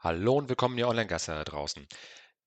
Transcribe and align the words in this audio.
Hallo 0.00 0.36
und 0.36 0.48
willkommen, 0.48 0.78
ihr 0.78 0.86
Online-Gaster 0.86 1.34
da 1.34 1.42
draußen. 1.42 1.84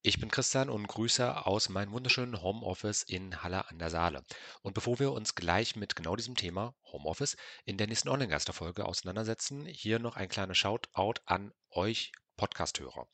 Ich 0.03 0.21
bin 0.21 0.31
Christian 0.31 0.69
und 0.69 0.87
grüße 0.87 1.45
aus 1.45 1.67
meinem 1.67 1.91
wunderschönen 1.91 2.41
Homeoffice 2.41 3.03
in 3.03 3.43
Halle 3.43 3.67
an 3.69 3.77
der 3.77 3.89
Saale. 3.89 4.23
Und 4.61 4.73
bevor 4.73 4.99
wir 4.99 5.11
uns 5.11 5.35
gleich 5.35 5.75
mit 5.75 5.97
genau 5.97 6.15
diesem 6.15 6.35
Thema 6.35 6.73
Homeoffice 6.85 7.35
in 7.65 7.75
der 7.77 7.87
nächsten 7.87 8.07
Online-Gaster-Folge 8.07 8.85
auseinandersetzen, 8.85 9.65
hier 9.65 9.99
noch 9.99 10.15
ein 10.15 10.29
kleiner 10.29 10.55
Shoutout 10.55 11.19
an 11.25 11.51
euch 11.71 12.13
Podcast-Hörer. 12.37 13.09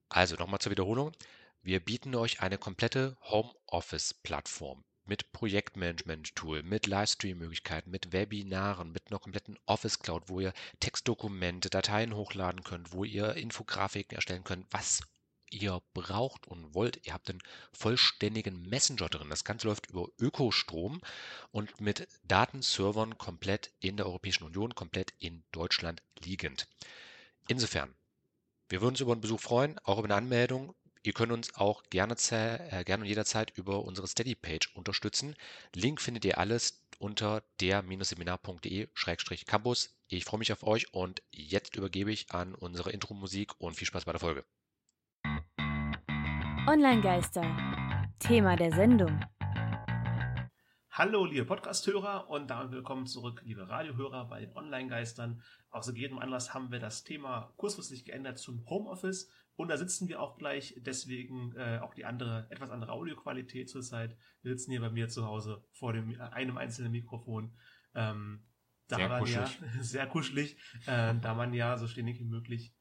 Also 0.09 0.35
nochmal 0.35 0.59
zur 0.59 0.71
Wiederholung. 0.71 1.13
Wir 1.61 1.79
bieten 1.79 2.15
euch 2.15 2.41
eine 2.41 2.57
komplette 2.57 3.15
Homeoffice-Plattform 3.21 4.83
mit 5.07 5.31
Projektmanagement-Tool, 5.31 6.63
mit 6.63 6.85
Livestream-Möglichkeiten, 6.85 7.89
mit 7.89 8.11
Webinaren, 8.11 8.91
mit 8.91 9.07
einer 9.07 9.19
kompletten 9.19 9.57
Office 9.65 9.99
Cloud, 9.99 10.23
wo 10.27 10.39
ihr 10.39 10.53
Textdokumente, 10.79 11.69
Dateien 11.69 12.15
hochladen 12.15 12.63
könnt, 12.63 12.91
wo 12.91 13.03
ihr 13.03 13.33
Infografiken 13.35 14.15
erstellen 14.15 14.43
könnt, 14.43 14.67
was 14.71 15.01
ihr 15.49 15.81
braucht 15.93 16.47
und 16.47 16.73
wollt. 16.73 17.05
Ihr 17.05 17.13
habt 17.13 17.29
einen 17.29 17.41
vollständigen 17.71 18.67
Messenger 18.69 19.09
drin. 19.09 19.29
Das 19.29 19.45
Ganze 19.45 19.67
läuft 19.67 19.89
über 19.89 20.07
Ökostrom 20.19 21.01
und 21.51 21.79
mit 21.79 22.07
Datenservern 22.23 23.17
komplett 23.17 23.71
in 23.79 23.97
der 23.97 24.05
Europäischen 24.05 24.43
Union, 24.43 24.75
komplett 24.75 25.13
in 25.19 25.43
Deutschland 25.51 26.01
liegend. 26.19 26.67
Insofern, 27.47 27.95
wir 28.69 28.81
würden 28.81 28.93
uns 28.93 28.99
über 28.99 29.13
einen 29.13 29.21
Besuch 29.21 29.39
freuen, 29.39 29.79
auch 29.79 29.99
über 29.99 30.07
eine 30.07 30.15
Anmeldung. 30.15 30.75
Ihr 31.07 31.13
könnt 31.13 31.31
uns 31.31 31.55
auch 31.55 31.81
gerne, 31.89 32.17
äh, 32.29 32.83
gerne 32.83 33.03
und 33.03 33.07
jederzeit 33.07 33.53
über 33.55 33.85
unsere 33.85 34.09
Steady-Page 34.09 34.75
unterstützen. 34.75 35.37
Link 35.73 36.01
findet 36.01 36.25
ihr 36.25 36.37
alles 36.37 36.83
unter 36.99 37.43
der-seminar.de-campus. 37.61 39.95
Ich 40.09 40.25
freue 40.25 40.39
mich 40.39 40.51
auf 40.51 40.63
euch 40.63 40.93
und 40.93 41.23
jetzt 41.31 41.77
übergebe 41.77 42.11
ich 42.11 42.31
an 42.31 42.53
unsere 42.53 42.91
Intro-Musik 42.91 43.53
und 43.57 43.77
viel 43.77 43.87
Spaß 43.87 44.03
bei 44.03 44.11
der 44.11 44.19
Folge. 44.19 44.43
Online-Geister. 46.67 47.55
Thema 48.19 48.57
der 48.57 48.73
Sendung. 48.73 49.17
Hallo, 50.97 51.25
liebe 51.25 51.45
Podcast-Hörer 51.45 52.27
und 52.27 52.49
damit 52.49 52.71
willkommen 52.71 53.05
zurück, 53.05 53.43
liebe 53.45 53.69
Radiohörer 53.69 54.27
bei 54.29 54.39
den 54.39 54.57
Online-Geistern. 54.57 55.43
Aus 55.69 55.93
jedem 55.93 56.17
Anlass 56.17 56.55
haben 56.55 56.71
wir 56.71 56.79
das 56.79 57.03
Thema 57.03 57.53
kurzfristig 57.55 58.03
geändert 58.03 58.39
zum 58.39 58.67
Homeoffice 58.67 59.29
und 59.55 59.67
da 59.67 59.77
sitzen 59.77 60.07
wir 60.07 60.19
auch 60.19 60.39
gleich, 60.39 60.73
deswegen 60.79 61.55
äh, 61.55 61.77
auch 61.83 61.93
die 61.93 62.05
andere, 62.05 62.47
etwas 62.49 62.71
andere 62.71 62.93
Audioqualität 62.93 63.69
zurzeit. 63.69 64.17
Wir 64.41 64.53
sitzen 64.57 64.71
hier 64.71 64.81
bei 64.81 64.89
mir 64.89 65.07
zu 65.07 65.23
Hause 65.23 65.63
vor 65.71 65.93
dem, 65.93 66.15
äh, 66.15 66.17
einem 66.17 66.57
einzelnen 66.57 66.93
Mikrofon. 66.93 67.55
Ähm, 67.93 68.43
da 68.87 68.95
sehr 68.95 69.09
man 69.09 69.19
kuschelig. 69.19 69.59
ja, 69.61 69.67
sehr 69.83 70.07
kuschelig, 70.07 70.57
äh, 70.87 71.13
da 71.21 71.35
man 71.35 71.53
ja 71.53 71.77
so 71.77 71.85
ständig 71.87 72.19
wie 72.19 72.25
möglich 72.25 72.73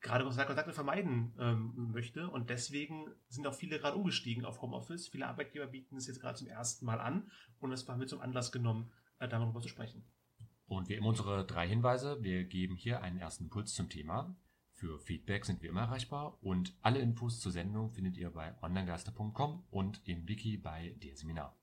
gerade 0.00 0.24
Kontakte 0.24 0.72
vermeiden 0.72 1.34
ähm, 1.38 1.90
möchte. 1.92 2.28
Und 2.30 2.50
deswegen 2.50 3.06
sind 3.28 3.46
auch 3.46 3.54
viele 3.54 3.78
gerade 3.78 3.96
umgestiegen 3.96 4.44
auf 4.44 4.62
Homeoffice. 4.62 5.08
Viele 5.08 5.26
Arbeitgeber 5.26 5.66
bieten 5.66 5.96
es 5.96 6.06
jetzt 6.06 6.20
gerade 6.20 6.38
zum 6.38 6.46
ersten 6.46 6.86
Mal 6.86 7.00
an 7.00 7.30
und 7.60 7.70
das 7.70 7.86
haben 7.88 8.00
wir 8.00 8.06
zum 8.06 8.20
Anlass 8.20 8.52
genommen, 8.52 8.90
äh, 9.18 9.28
darüber 9.28 9.60
zu 9.60 9.68
sprechen. 9.68 10.04
Und 10.66 10.88
wie 10.88 10.94
immer 10.94 11.08
unsere 11.08 11.46
drei 11.46 11.66
Hinweise. 11.66 12.22
Wir 12.22 12.44
geben 12.44 12.76
hier 12.76 13.02
einen 13.02 13.18
ersten 13.18 13.44
Impuls 13.44 13.74
zum 13.74 13.88
Thema. 13.88 14.36
Für 14.72 15.00
Feedback 15.00 15.44
sind 15.44 15.62
wir 15.62 15.70
immer 15.70 15.80
erreichbar 15.80 16.38
und 16.40 16.76
alle 16.82 17.00
Infos 17.00 17.40
zur 17.40 17.50
Sendung 17.50 17.90
findet 17.90 18.16
ihr 18.16 18.30
bei 18.30 18.54
onlinegeister.com 18.62 19.64
und 19.70 20.00
im 20.04 20.28
Wiki 20.28 20.56
bei 20.56 20.94
der 21.02 21.16
Seminar. 21.16 21.58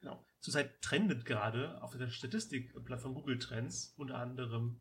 Genau. 0.00 0.24
Zurzeit 0.38 0.80
trendet 0.80 1.24
gerade 1.24 1.82
auf 1.82 1.96
der 1.96 2.10
Statistikplattform 2.10 3.14
Google 3.14 3.40
Trends 3.40 3.92
unter 3.96 4.18
anderem 4.18 4.80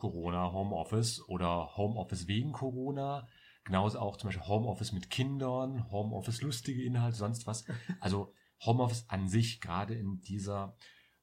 Corona, 0.00 0.50
Homeoffice 0.52 1.28
oder 1.28 1.76
Homeoffice 1.76 2.26
wegen 2.26 2.52
Corona. 2.52 3.28
Genauso 3.64 3.98
auch 3.98 4.16
zum 4.16 4.28
Beispiel 4.28 4.46
Homeoffice 4.46 4.92
mit 4.92 5.10
Kindern, 5.10 5.90
Homeoffice 5.90 6.40
lustige 6.40 6.82
Inhalte, 6.82 7.18
sonst 7.18 7.46
was. 7.46 7.66
Also 8.00 8.32
Homeoffice 8.64 9.04
an 9.08 9.28
sich, 9.28 9.60
gerade 9.60 9.94
in 9.94 10.22
dieser 10.22 10.74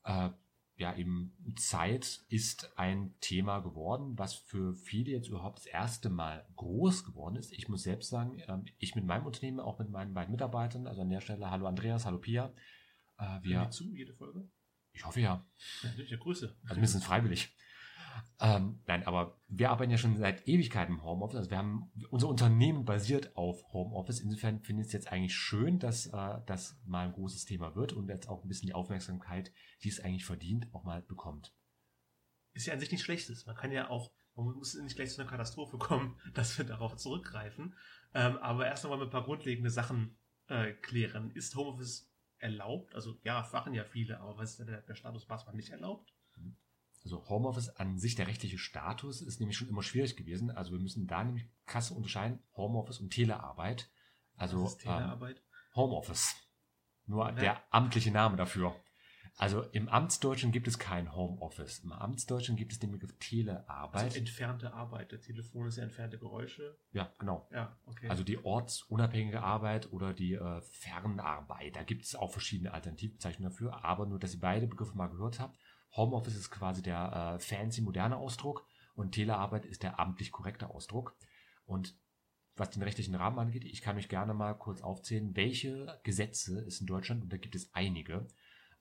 äh, 0.03 0.29
ja 0.75 0.95
eben 0.95 1.33
Zeit 1.55 2.21
ist 2.29 2.77
ein 2.77 3.15
Thema 3.19 3.61
geworden, 3.61 4.13
was 4.15 4.35
für 4.35 4.75
viele 4.75 5.09
jetzt 5.11 5.27
überhaupt 5.27 5.57
das 5.57 5.65
erste 5.65 6.09
Mal 6.11 6.47
groß 6.55 7.03
geworden 7.03 7.35
ist. 7.35 7.51
Ich 7.53 7.67
muss 7.69 7.81
selbst 7.81 8.09
sagen, 8.09 8.39
ähm, 8.47 8.65
ich 8.77 8.93
mit 8.93 9.05
meinem 9.05 9.25
Unternehmen, 9.25 9.59
auch 9.59 9.79
mit 9.79 9.89
meinen 9.89 10.13
beiden 10.13 10.31
Mitarbeitern, 10.31 10.85
also 10.85 11.01
an 11.01 11.09
der 11.09 11.21
Stelle, 11.21 11.49
hallo 11.49 11.65
Andreas, 11.65 12.05
hallo 12.05 12.19
Pia. 12.19 12.53
Äh, 13.17 13.39
wir, 13.41 13.61
wir 13.61 13.69
zu, 13.71 13.95
jede 13.95 14.13
Folge? 14.13 14.47
Ich 14.93 15.03
hoffe 15.03 15.21
ja. 15.21 15.43
Natürlich, 15.81 16.11
ja, 16.11 16.17
Grüße. 16.17 16.55
Also 16.61 16.75
mindestens 16.75 17.05
freiwillig. 17.05 17.55
Ähm, 18.39 18.79
nein, 18.85 19.05
aber 19.05 19.39
wir 19.47 19.71
arbeiten 19.71 19.91
ja 19.91 19.97
schon 19.97 20.17
seit 20.17 20.47
Ewigkeiten 20.47 20.95
im 20.95 21.03
Homeoffice. 21.03 21.37
Also 21.37 21.49
wir 21.49 21.57
haben 21.57 21.91
unser 22.09 22.27
Unternehmen 22.27 22.85
basiert 22.85 23.35
auf 23.35 23.63
Homeoffice. 23.73 24.19
Insofern 24.19 24.61
finde 24.61 24.81
ich 24.81 24.87
es 24.87 24.93
jetzt 24.93 25.11
eigentlich 25.11 25.35
schön, 25.35 25.79
dass 25.79 26.07
äh, 26.07 26.39
das 26.45 26.79
mal 26.85 27.05
ein 27.05 27.13
großes 27.13 27.45
Thema 27.45 27.75
wird 27.75 27.93
und 27.93 28.09
jetzt 28.09 28.29
auch 28.29 28.43
ein 28.43 28.47
bisschen 28.47 28.67
die 28.67 28.73
Aufmerksamkeit, 28.73 29.51
die 29.83 29.89
es 29.89 29.99
eigentlich 29.99 30.25
verdient, 30.25 30.67
auch 30.73 30.83
mal 30.83 31.01
bekommt. 31.01 31.53
Ist 32.53 32.67
ja 32.67 32.73
an 32.73 32.79
sich 32.79 32.91
nichts 32.91 33.05
Schlechtes. 33.05 33.45
Man 33.45 33.55
kann 33.55 33.71
ja 33.71 33.89
auch, 33.89 34.11
man 34.35 34.45
muss 34.55 34.75
nicht 34.75 34.95
gleich 34.95 35.11
zu 35.11 35.21
einer 35.21 35.29
Katastrophe 35.29 35.77
kommen, 35.79 36.19
dass 36.33 36.57
wir 36.57 36.65
darauf 36.65 36.95
zurückgreifen. 36.95 37.75
Ähm, 38.13 38.37
aber 38.37 38.67
erst 38.67 38.85
einmal 38.85 39.01
ein 39.01 39.09
paar 39.09 39.23
grundlegende 39.23 39.69
Sachen 39.69 40.17
äh, 40.47 40.73
klären. 40.73 41.31
Ist 41.31 41.55
Homeoffice 41.55 42.11
erlaubt? 42.37 42.95
Also 42.95 43.19
ja, 43.23 43.47
machen 43.51 43.73
ja 43.73 43.83
viele, 43.83 44.19
aber 44.19 44.37
was 44.37 44.51
ist 44.51 44.59
denn 44.59 44.67
der, 44.67 44.81
der 44.81 44.95
Status, 44.95 45.27
was 45.29 45.45
man 45.45 45.55
nicht 45.55 45.69
erlaubt? 45.69 46.13
Also 47.07 47.29
Homeoffice 47.29 47.69
an 47.69 47.97
sich, 47.97 48.15
der 48.15 48.27
rechtliche 48.27 48.57
Status 48.57 49.21
ist 49.21 49.39
nämlich 49.39 49.55
schon 49.55 49.69
immer 49.69 49.81
schwierig 49.81 50.17
gewesen. 50.17 50.51
Also 50.51 50.73
wir 50.73 50.79
müssen 50.79 51.07
da 51.07 51.23
nämlich 51.23 51.47
krass 51.65 51.89
unterscheiden, 51.89 52.39
Homeoffice 52.57 52.99
und 52.99 53.11
Telearbeit. 53.11 53.89
Also 54.35 54.65
Was 54.65 54.73
ist 54.73 54.81
Telearbeit? 54.81 55.37
Ähm, 55.37 55.75
Homeoffice. 55.75 56.35
Nur 57.05 57.25
ja. 57.27 57.31
der 57.31 57.73
amtliche 57.73 58.11
Name 58.11 58.35
dafür. 58.35 58.75
Also 59.37 59.61
im 59.71 59.87
Amtsdeutschen 59.87 60.51
gibt 60.51 60.67
es 60.67 60.79
kein 60.79 61.15
Homeoffice. 61.15 61.79
Im 61.79 61.93
Amtsdeutschen 61.93 62.57
gibt 62.57 62.73
es 62.73 62.79
den 62.79 62.91
Begriff 62.91 63.17
Telearbeit. 63.19 64.03
Also 64.03 64.17
entfernte 64.17 64.73
Arbeit. 64.73 65.13
Der 65.13 65.21
Telefon 65.21 65.67
ist 65.67 65.77
ja 65.77 65.83
entfernte 65.83 66.19
Geräusche. 66.19 66.77
Ja, 66.91 67.13
genau. 67.19 67.47
Ja, 67.53 67.77
okay. 67.85 68.09
Also 68.09 68.25
die 68.25 68.43
ortsunabhängige 68.43 69.41
Arbeit 69.41 69.93
oder 69.93 70.13
die 70.13 70.33
äh, 70.33 70.61
Fernarbeit. 70.61 71.77
Da 71.77 71.83
gibt 71.83 72.03
es 72.03 72.15
auch 72.15 72.31
verschiedene 72.33 72.73
Alternativbezeichnungen 72.73 73.53
dafür. 73.53 73.85
Aber 73.85 74.07
nur, 74.07 74.19
dass 74.19 74.33
ihr 74.33 74.41
beide 74.41 74.67
Begriffe 74.67 74.97
mal 74.97 75.07
gehört 75.07 75.39
habt. 75.39 75.57
Homeoffice 75.95 76.35
ist 76.35 76.51
quasi 76.51 76.81
der 76.81 77.35
äh, 77.35 77.39
fancy 77.39 77.81
moderne 77.81 78.17
Ausdruck 78.17 78.65
und 78.95 79.11
Telearbeit 79.11 79.65
ist 79.65 79.83
der 79.83 79.99
amtlich 79.99 80.31
korrekte 80.31 80.69
Ausdruck. 80.69 81.17
Und 81.65 81.97
was 82.55 82.71
den 82.71 82.81
rechtlichen 82.81 83.15
Rahmen 83.15 83.39
angeht, 83.39 83.63
ich 83.63 83.81
kann 83.81 83.97
euch 83.97 84.09
gerne 84.09 84.33
mal 84.33 84.53
kurz 84.53 84.81
aufzählen, 84.81 85.35
welche 85.35 85.99
Gesetze 86.03 86.59
es 86.65 86.81
in 86.81 86.87
Deutschland, 86.87 87.23
und 87.23 87.31
da 87.31 87.37
gibt 87.37 87.55
es 87.55 87.73
einige, 87.73 88.27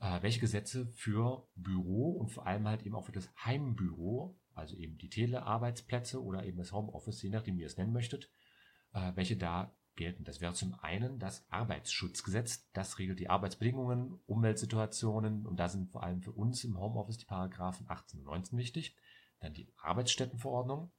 äh, 0.01 0.23
welche 0.23 0.41
Gesetze 0.41 0.87
für 0.95 1.47
Büro 1.55 2.13
und 2.13 2.31
vor 2.31 2.47
allem 2.47 2.67
halt 2.67 2.83
eben 2.83 2.95
auch 2.95 3.05
für 3.05 3.13
das 3.13 3.31
Heimbüro, 3.45 4.39
also 4.55 4.77
eben 4.77 4.97
die 4.97 5.11
Telearbeitsplätze 5.11 6.23
oder 6.23 6.45
eben 6.45 6.59
das 6.59 6.73
Homeoffice, 6.73 7.23
je 7.23 7.31
nachdem 7.31 7.59
wie 7.59 7.63
ihr 7.63 7.67
es 7.67 7.77
nennen 7.77 7.93
möchtet, 7.93 8.31
äh, 8.93 9.13
welche 9.15 9.37
da 9.37 9.76
gelten. 9.97 10.25
Das 10.25 10.41
wäre 10.41 10.55
zum 10.55 10.75
einen 10.81 11.19
das 11.19 11.45
Arbeitsschutzgesetz. 11.51 12.71
Das 12.73 12.99
regelt 12.99 13.19
die 13.19 13.31
Arbeitsbedingungen, 13.31 14.21
Umweltsituationen 14.27 15.47
und 15.47 15.57
da 15.57 15.69
sind 15.69 15.91
vor 15.91 16.03
allem 16.03 16.23
für 16.23 16.33
uns 16.33 16.65
im 16.65 16.79
Homeoffice 16.79 17.19
die 17.19 17.25
Paragraphen 17.25 17.87
18 17.89 18.21
und 18.21 18.27
19 18.27 18.59
wichtig. 18.59 18.97
Dann 19.41 19.55
die 19.55 19.69
Arbeitsstättenverordnung, 19.83 20.93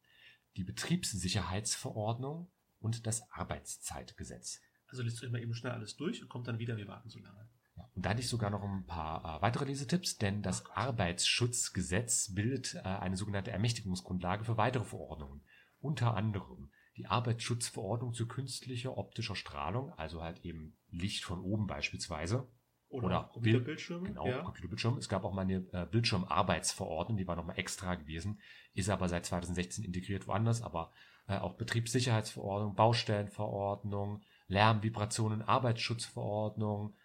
die 0.58 0.64
Betriebssicherheitsverordnung 0.64 2.52
und 2.80 3.08
das 3.08 3.32
Arbeitszeitgesetz. 3.32 4.62
Also 4.88 5.04
liest 5.04 5.24
euch 5.24 5.32
mal 5.32 5.42
eben 5.42 5.54
schnell 5.54 5.74
alles 5.74 5.96
durch 5.96 6.22
und 6.22 6.30
kommt 6.30 6.48
dann 6.48 6.60
wieder, 6.60 6.78
wir 6.78 6.88
warten 6.88 7.10
so 7.10 7.20
lange. 7.20 7.50
Ja, 7.76 7.90
und 7.94 8.06
da 8.06 8.10
hatte 8.12 8.22
ich 8.22 8.30
sogar 8.30 8.50
noch 8.50 8.64
ein 8.64 8.86
paar 8.86 9.38
äh, 9.38 9.42
weitere 9.42 9.66
Lesetipps, 9.66 10.18
denn 10.18 10.42
das 10.42 10.66
Arbeitsschutzgesetz 10.72 12.34
bildet 12.34 12.76
äh, 12.76 12.80
eine 12.80 13.18
sogenannte 13.18 13.52
Ermächtigungsgrundlage 13.52 14.46
für 14.46 14.58
weitere 14.58 14.86
Verordnungen. 14.86 15.42
Unter 15.80 16.16
anderem 16.16 16.72
die 16.98 17.06
Arbeitsschutzverordnung 17.06 18.14
zu 18.14 18.28
künstlicher 18.28 18.98
optischer 18.98 19.36
Strahlung, 19.36 19.94
also 19.94 20.24
halt 20.24 20.44
eben 20.44 20.76
Licht 20.90 21.24
von 21.24 21.42
oben 21.42 21.68
beispielsweise, 21.68 22.48
Oder, 22.90 23.06
Oder 23.06 23.30
Computerbildschirme. 23.34 24.08
Genau, 24.08 24.28
ja. 24.28 24.42
Computerbildschirm. 24.42 24.98
Es 24.98 25.10
gab 25.10 25.24
auch 25.24 25.34
mal 25.34 25.42
eine 25.42 25.66
äh, 25.74 25.86
Bildschirmarbeitsverordnung, 25.86 27.18
die 27.18 27.28
war 27.28 27.36
nochmal 27.36 27.60
extra 27.60 27.96
gewesen, 27.96 28.40
ist 28.74 28.90
aber 28.90 29.10
seit 29.10 29.26
2016 29.26 29.84
integriert 29.84 30.28
woanders, 30.28 30.62
aber 30.62 30.92
äh, 31.28 31.38
auch 31.38 31.56
Betriebssicherheitsverordnung, 31.56 32.76
Baustellenverordnung, 32.76 34.24
Lärm, 34.48 34.82
Vibrationen, 34.82 35.42
Arbeitsschutzverordnung 35.42 36.96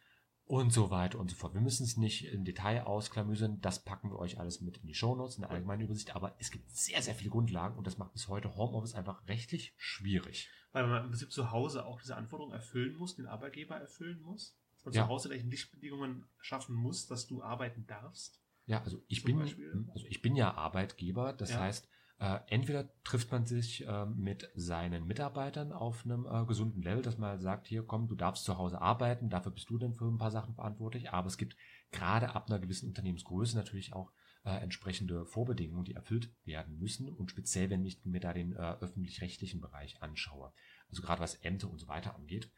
und 0.53 0.71
so 0.71 0.91
weiter 0.91 1.19
und 1.19 1.31
so 1.31 1.37
fort. 1.37 1.55
Wir 1.55 1.63
müssen 1.63 1.85
es 1.85 1.97
nicht 1.97 2.27
im 2.27 2.45
Detail 2.45 2.83
ausklamüsern, 2.83 3.63
das 3.63 3.83
packen 3.87 4.11
wir 4.11 4.19
euch 4.19 4.39
alles 4.39 4.61
mit 4.61 4.77
in 4.77 4.87
die 4.87 4.93
Shownotes, 4.93 5.37
in 5.37 5.41
der 5.41 5.51
allgemeinen 5.51 5.81
Übersicht, 5.81 6.15
aber 6.15 6.37
es 6.41 6.51
gibt 6.51 6.71
sehr, 6.71 7.01
sehr 7.01 7.15
viele 7.15 7.31
Grundlagen 7.31 7.79
und 7.79 7.87
das 7.87 7.97
macht 7.97 8.13
bis 8.13 8.29
heute 8.29 8.55
Homeoffice 8.55 8.95
einfach 8.95 9.27
rechtlich 9.29 9.73
schwierig. 9.79 10.51
Weil 10.73 10.87
man 10.87 11.05
im 11.05 11.09
Prinzip 11.09 11.33
zu 11.33 11.53
Hause 11.53 11.87
auch 11.87 12.03
diese 12.03 12.17
Anforderungen 12.17 12.55
erfüllen 12.55 12.95
muss, 12.97 13.17
den 13.17 13.25
Arbeitgeber 13.29 13.77
erfüllen 13.77 14.21
muss. 14.21 14.55
Dass 14.75 14.85
man 14.85 14.95
Ja. 14.95 15.05
zu 15.05 15.09
Hause 15.09 15.29
gleich 15.31 15.43
Lichtbedingungen 15.43 16.27
schaffen 16.39 16.75
muss, 16.75 17.07
dass 17.07 17.27
du 17.27 17.43
arbeiten 17.43 17.87
darfst. 17.87 18.43
Ja, 18.67 18.83
also 18.83 19.03
ich 19.09 19.25
bin, 19.25 19.39
Beispiel? 19.39 19.87
also 19.95 20.07
ich 20.07 20.21
bin 20.21 20.37
ja 20.37 20.53
Arbeitgeber, 20.53 21.33
das 21.33 21.53
Ja. 21.53 21.61
heißt, 21.61 21.89
äh, 22.23 22.39
entweder 22.47 22.89
trifft 23.03 23.33
man 23.33 23.47
sich 23.47 23.85
äh, 23.85 24.07
mit 24.07 24.49
seinen 24.55 25.09
Mitarbeitern 25.09 25.73
auf 25.73 26.05
einem 26.05 26.25
äh, 26.25 26.47
gesunden 26.47 26.81
Level, 26.81 27.03
dass 27.03 27.19
man 27.19 27.41
sagt, 27.41 27.67
hier 27.67 27.83
komm, 27.83 28.07
du 28.07 28.15
darfst 28.15 28.45
zu 28.45 28.59
Hause 28.59 28.81
arbeiten, 28.81 29.29
dafür 29.29 29.51
bist 29.51 29.69
du 29.71 29.77
dann 29.77 29.93
für 29.93 30.05
ein 30.05 30.19
paar 30.19 30.31
Sachen 30.31 30.55
verantwortlich, 30.55 31.11
aber 31.11 31.27
es 31.27 31.37
gibt 31.37 31.57
gerade 31.91 32.33
ab 32.37 32.49
einer 32.49 32.61
gewissen 32.61 32.87
Unternehmensgröße 32.87 33.57
natürlich 33.57 33.93
auch 33.93 34.13
äh, 34.45 34.51
entsprechende 34.51 35.27
Vorbedingungen, 35.27 35.85
die 35.85 35.95
erfüllt 35.95 36.33
werden 36.45 36.79
müssen 36.79 37.09
und 37.09 37.33
speziell, 37.33 37.71
wenn 37.71 37.85
ich 37.85 38.05
mir 38.05 38.21
da 38.21 38.33
den 38.33 38.53
äh, 38.53 38.77
öffentlich-rechtlichen 38.81 39.61
Bereich 39.61 40.01
anschaue, 40.01 40.53
also 40.89 41.03
gerade 41.03 41.21
was 41.21 41.35
Ämter 41.35 41.69
und 41.69 41.81
so 41.81 41.89
weiter 41.89 42.15
angeht, 42.15 42.53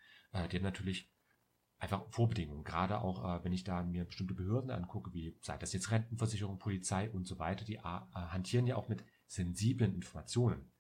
die 0.51 0.57
haben 0.57 0.65
natürlich 0.65 1.15
einfach 1.79 2.03
Vorbedingungen. 2.11 2.65
Gerade 2.65 3.01
auch, 3.01 3.25
äh, 3.25 3.45
wenn 3.45 3.53
ich 3.53 3.65
da 3.65 3.83
mir 3.83 4.05
bestimmte 4.05 4.35
Behörden 4.35 4.71
angucke, 4.71 5.13
wie 5.13 5.39
sei 5.41 5.57
das 5.59 5.73
jetzt 5.73 5.91
Rentenversicherung, 5.91 6.59
Polizei 6.59 7.11
und 7.11 7.27
so 7.27 7.39
weiter, 7.39 7.65
die 7.65 7.77
äh, 7.77 7.81
hantieren 7.83 8.67
ja 8.67 8.77
auch 8.77 8.89
mit 8.89 9.05
sensiblen 9.35 9.95
Informationen. 9.95 10.71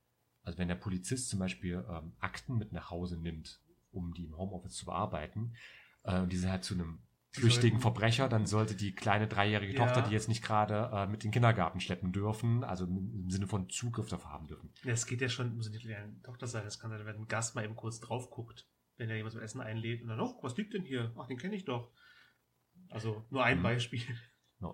Also 0.42 0.58
wenn 0.58 0.68
der 0.68 0.74
Polizist 0.74 1.28
zum 1.30 1.38
Beispiel 1.38 1.84
ähm, 1.88 2.12
Akten 2.20 2.58
mit 2.58 2.72
nach 2.72 2.90
Hause 2.90 3.18
nimmt, 3.18 3.60
um 3.92 4.12
die 4.14 4.24
im 4.24 4.36
Homeoffice 4.36 4.74
zu 4.74 4.84
bearbeiten, 4.86 5.54
äh, 6.02 6.20
und 6.20 6.32
diese 6.32 6.50
halt 6.50 6.64
zu 6.64 6.74
einem 6.74 6.98
Die 7.34 7.40
flüchtigen 7.40 7.80
Verbrecher, 7.80 8.28
dann 8.28 8.46
sollte 8.46 8.74
die 8.74 8.94
kleine 8.94 9.26
dreijährige 9.26 9.72
Ja. 9.72 9.86
Tochter, 9.86 10.02
die 10.02 10.12
jetzt 10.12 10.28
nicht 10.28 10.42
gerade 10.44 10.90
äh, 10.92 11.06
mit 11.06 11.24
in 11.24 11.28
den 11.28 11.32
Kindergarten 11.32 11.80
schleppen 11.80 12.12
dürfen, 12.12 12.62
also 12.62 12.84
im 12.84 13.30
Sinne 13.30 13.46
von 13.46 13.68
Zugriff 13.70 14.08
darauf 14.08 14.26
haben 14.26 14.46
dürfen. 14.46 14.70
Ja, 14.84 14.92
es 14.92 15.06
geht 15.06 15.20
ja 15.20 15.28
schon, 15.28 15.56
muss 15.56 15.70
nicht 15.70 15.86
eine 15.88 16.20
Tochter 16.22 16.46
sein, 16.46 16.64
das 16.64 16.78
kann 16.78 16.90
sein, 16.90 17.04
wenn 17.06 17.16
ein 17.16 17.28
Gast 17.28 17.54
mal 17.54 17.64
eben 17.64 17.74
kurz 17.76 18.00
drauf 18.00 18.30
guckt, 18.30 18.68
wenn 18.98 19.08
er 19.10 19.16
jemand 19.16 19.32
zum 19.32 19.40
Essen 19.42 19.60
einlädt 19.60 20.02
und 20.02 20.08
dann, 20.08 20.20
oh, 20.20 20.38
was 20.42 20.56
liegt 20.56 20.74
denn 20.74 20.84
hier? 20.84 21.12
Ach, 21.16 21.26
den 21.26 21.38
kenne 21.38 21.56
ich 21.56 21.64
doch. 21.64 21.90
Also 22.90 23.24
nur 23.30 23.42
ein 23.44 23.58
Mhm. 23.58 23.62
Beispiel. 23.62 24.02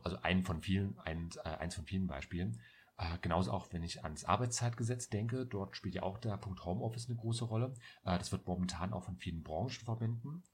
Also 0.04 0.18
ein 0.22 0.44
von 0.44 0.62
vielen, 0.62 0.98
ein, 1.00 1.30
äh, 1.44 1.48
eins 1.48 1.74
von 1.74 1.84
vielen 1.84 2.06
Beispielen. 2.06 2.60
Äh, 3.00 3.18
genauso 3.22 3.50
auch, 3.52 3.72
wenn 3.72 3.82
ich 3.82 4.04
ans 4.04 4.24
Arbeitszeitgesetz 4.24 5.08
denke, 5.08 5.46
dort 5.46 5.74
spielt 5.74 5.94
ja 5.94 6.02
auch 6.02 6.18
der 6.18 6.36
Punkt 6.36 6.66
Homeoffice 6.66 7.08
eine 7.08 7.16
große 7.16 7.46
Rolle. 7.46 7.72
Äh, 8.04 8.18
das 8.18 8.30
wird 8.30 8.46
momentan 8.46 8.92
auch 8.92 9.04
von 9.04 9.16
vielen 9.16 9.42
Branchenverbänden, 9.42 10.44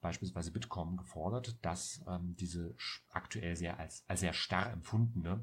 beispielsweise 0.00 0.52
Bitkom, 0.52 0.96
gefordert, 0.96 1.58
dass 1.62 2.04
ähm, 2.06 2.36
diese 2.38 2.76
aktuell 3.10 3.56
sehr 3.56 3.80
als, 3.80 4.04
als 4.06 4.20
sehr 4.20 4.32
starr 4.32 4.70
empfundene 4.70 5.42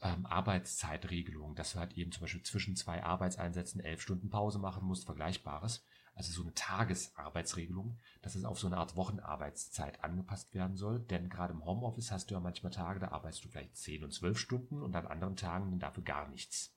ähm, 0.00 0.26
Arbeitszeitregelung, 0.26 1.56
dass 1.56 1.72
du 1.72 1.80
halt 1.80 1.94
eben 1.94 2.12
zum 2.12 2.20
Beispiel 2.20 2.44
zwischen 2.44 2.76
zwei 2.76 3.02
Arbeitseinsätzen 3.02 3.80
elf 3.80 4.00
Stunden 4.00 4.30
Pause 4.30 4.60
machen 4.60 4.86
musst, 4.86 5.06
Vergleichbares. 5.06 5.84
Also 6.20 6.32
so 6.34 6.42
eine 6.42 6.52
Tagesarbeitsregelung, 6.52 7.98
dass 8.20 8.34
es 8.34 8.44
auf 8.44 8.58
so 8.58 8.66
eine 8.66 8.76
Art 8.76 8.94
Wochenarbeitszeit 8.94 10.04
angepasst 10.04 10.52
werden 10.52 10.76
soll. 10.76 11.00
Denn 11.00 11.30
gerade 11.30 11.54
im 11.54 11.64
Homeoffice 11.64 12.12
hast 12.12 12.30
du 12.30 12.34
ja 12.34 12.40
manchmal 12.40 12.72
Tage, 12.72 13.00
da 13.00 13.08
arbeitest 13.08 13.42
du 13.42 13.48
vielleicht 13.48 13.74
10 13.74 14.04
und 14.04 14.12
12 14.12 14.38
Stunden 14.38 14.82
und 14.82 14.94
an 14.94 15.06
anderen 15.06 15.36
Tagen 15.36 15.70
dann 15.70 15.80
dafür 15.80 16.02
gar 16.02 16.28
nichts. 16.28 16.76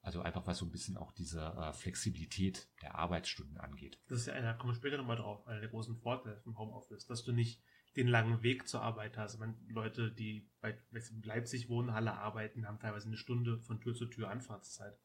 Also 0.00 0.22
einfach 0.22 0.46
was 0.46 0.56
so 0.56 0.64
ein 0.64 0.70
bisschen 0.70 0.96
auch 0.96 1.12
diese 1.12 1.42
äh, 1.42 1.74
Flexibilität 1.74 2.70
der 2.80 2.94
Arbeitsstunden 2.94 3.58
angeht. 3.58 4.00
Das 4.08 4.20
ist 4.20 4.26
ja 4.28 4.32
einer, 4.32 4.52
da 4.52 4.54
kommen 4.54 4.72
wir 4.72 4.76
später 4.76 4.96
nochmal 4.96 5.16
drauf, 5.18 5.46
einer 5.46 5.60
der 5.60 5.68
großen 5.68 5.98
Vorteile 5.98 6.40
vom 6.40 6.56
Homeoffice, 6.56 7.04
dass 7.04 7.24
du 7.24 7.32
nicht 7.32 7.62
den 7.96 8.08
langen 8.08 8.42
Weg 8.42 8.68
zur 8.68 8.80
Arbeit 8.80 9.18
hast. 9.18 9.38
Meine, 9.38 9.54
Leute, 9.68 10.10
die 10.10 10.48
bei 10.62 10.78
Leipzig 11.24 11.68
wohnen, 11.68 11.92
Halle 11.92 12.14
arbeiten, 12.14 12.66
haben 12.66 12.80
teilweise 12.80 13.08
eine 13.08 13.18
Stunde 13.18 13.58
von 13.58 13.82
Tür 13.82 13.94
zu 13.94 14.06
Tür 14.06 14.30
Anfahrtszeit. 14.30 14.98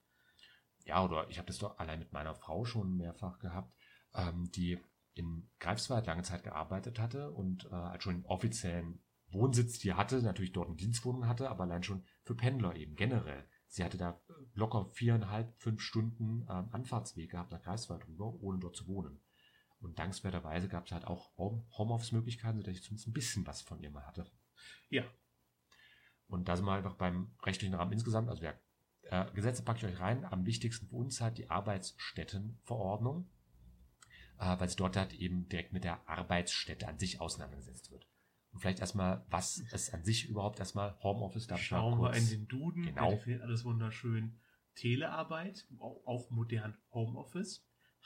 Ja, 0.88 1.04
oder 1.04 1.30
ich 1.30 1.38
habe 1.38 1.48
das 1.48 1.58
doch 1.58 1.78
allein 1.80 2.00
mit 2.00 2.14
meiner 2.14 2.34
Frau 2.34 2.64
schon 2.64 2.96
mehrfach 2.96 3.40
gehabt, 3.40 3.76
ähm, 4.14 4.50
die 4.52 4.80
in 5.14 5.50
Greifswald 5.60 6.06
lange 6.08 6.24
Zeit 6.24 6.44
gearbeitet 6.44 6.98
hatte 6.98 7.32
und 7.32 7.66
äh, 7.66 7.72
halt 7.72 8.04
schon 8.04 8.16
einen 8.16 8.26
offiziellen 8.26 9.04
Wohnsitz 9.30 9.80
die 9.80 9.94
hatte, 9.94 10.22
natürlich 10.22 10.54
dort 10.54 10.68
eine 10.68 10.78
Dienstwohnung 10.78 11.28
hatte, 11.28 11.50
aber 11.50 11.66
allein 11.66 11.84
schon 11.84 12.06
für 12.24 12.36
Pendler 12.36 12.76
eben 12.78 12.96
generell. 12.96 13.46
Sie 13.68 13.84
hatte 13.84 13.98
da 13.98 14.22
locker 14.54 14.90
viereinhalb, 14.94 15.54
fünf 15.62 15.82
Stunden 15.82 16.48
ähm, 16.50 16.70
Anfahrtsweg 16.72 17.32
gehabt 17.32 17.52
nach 17.52 17.62
Greifswald 17.62 18.08
rüber, 18.08 18.34
ohne 18.42 18.60
dort 18.60 18.78
zu 18.78 18.88
wohnen. 18.88 19.20
Und 19.80 20.00
dankenswerterweise 20.00 20.70
gab 20.70 20.86
es 20.86 20.94
halt 20.94 21.06
auch 21.06 21.38
Home 21.38 21.66
Homeoffice-Möglichkeiten, 21.78 22.60
sodass 22.60 22.76
ich 22.76 22.84
zumindest 22.84 23.08
ein 23.10 23.14
bisschen 23.14 23.46
was 23.46 23.62
von 23.62 23.82
ihr 23.84 23.92
mal 23.92 24.08
hatte. 24.08 24.32
Ja, 24.90 25.04
Und 26.28 26.48
da 26.48 26.56
sind 26.56 26.66
wir 26.66 26.74
einfach 26.74 26.96
beim 26.96 27.36
rechtlichen 27.44 27.76
Rahmen 27.76 27.92
insgesamt, 27.92 28.30
also 28.30 28.42
der 28.42 28.58
äh, 29.12 29.26
Gesetze 29.34 29.64
packe 29.64 29.80
ich 29.80 29.94
euch 29.94 30.00
rein. 30.00 30.26
Am 30.26 30.46
wichtigsten 30.46 30.88
für 30.88 30.96
uns 30.96 31.22
halt 31.22 31.38
die 31.38 31.50
Arbeitsstättenverordnung, 31.50 33.30
äh, 34.40 34.60
weil 34.60 34.68
es 34.68 34.76
dort 34.76 34.98
halt 34.98 35.14
eben 35.14 35.48
direkt 35.50 35.74
mit 35.74 35.84
der 35.84 36.08
Arbeitsstätte 36.08 36.88
an 36.88 37.00
sich 37.00 37.20
auseinandergesetzt 37.22 37.92
wird. 37.92 38.08
Und 38.52 38.60
vielleicht 38.62 38.80
erstmal, 38.80 39.26
was 39.30 39.58
ist 39.58 39.94
an 39.94 40.04
sich 40.04 40.30
überhaupt 40.30 40.60
erstmal 40.60 40.98
Homeoffice? 41.04 41.48
Darf 41.48 41.62
schauen 41.62 42.02
wir 42.02 42.14
in 42.14 42.28
den 42.28 42.48
Duden, 42.48 42.84
Genau. 42.84 43.12
definiert 43.12 43.42
alles 43.42 43.64
wunderschön. 43.66 44.40
Telearbeit, 44.76 45.68
auch 45.80 46.30
modern 46.30 46.78
Homeoffice. 46.92 47.64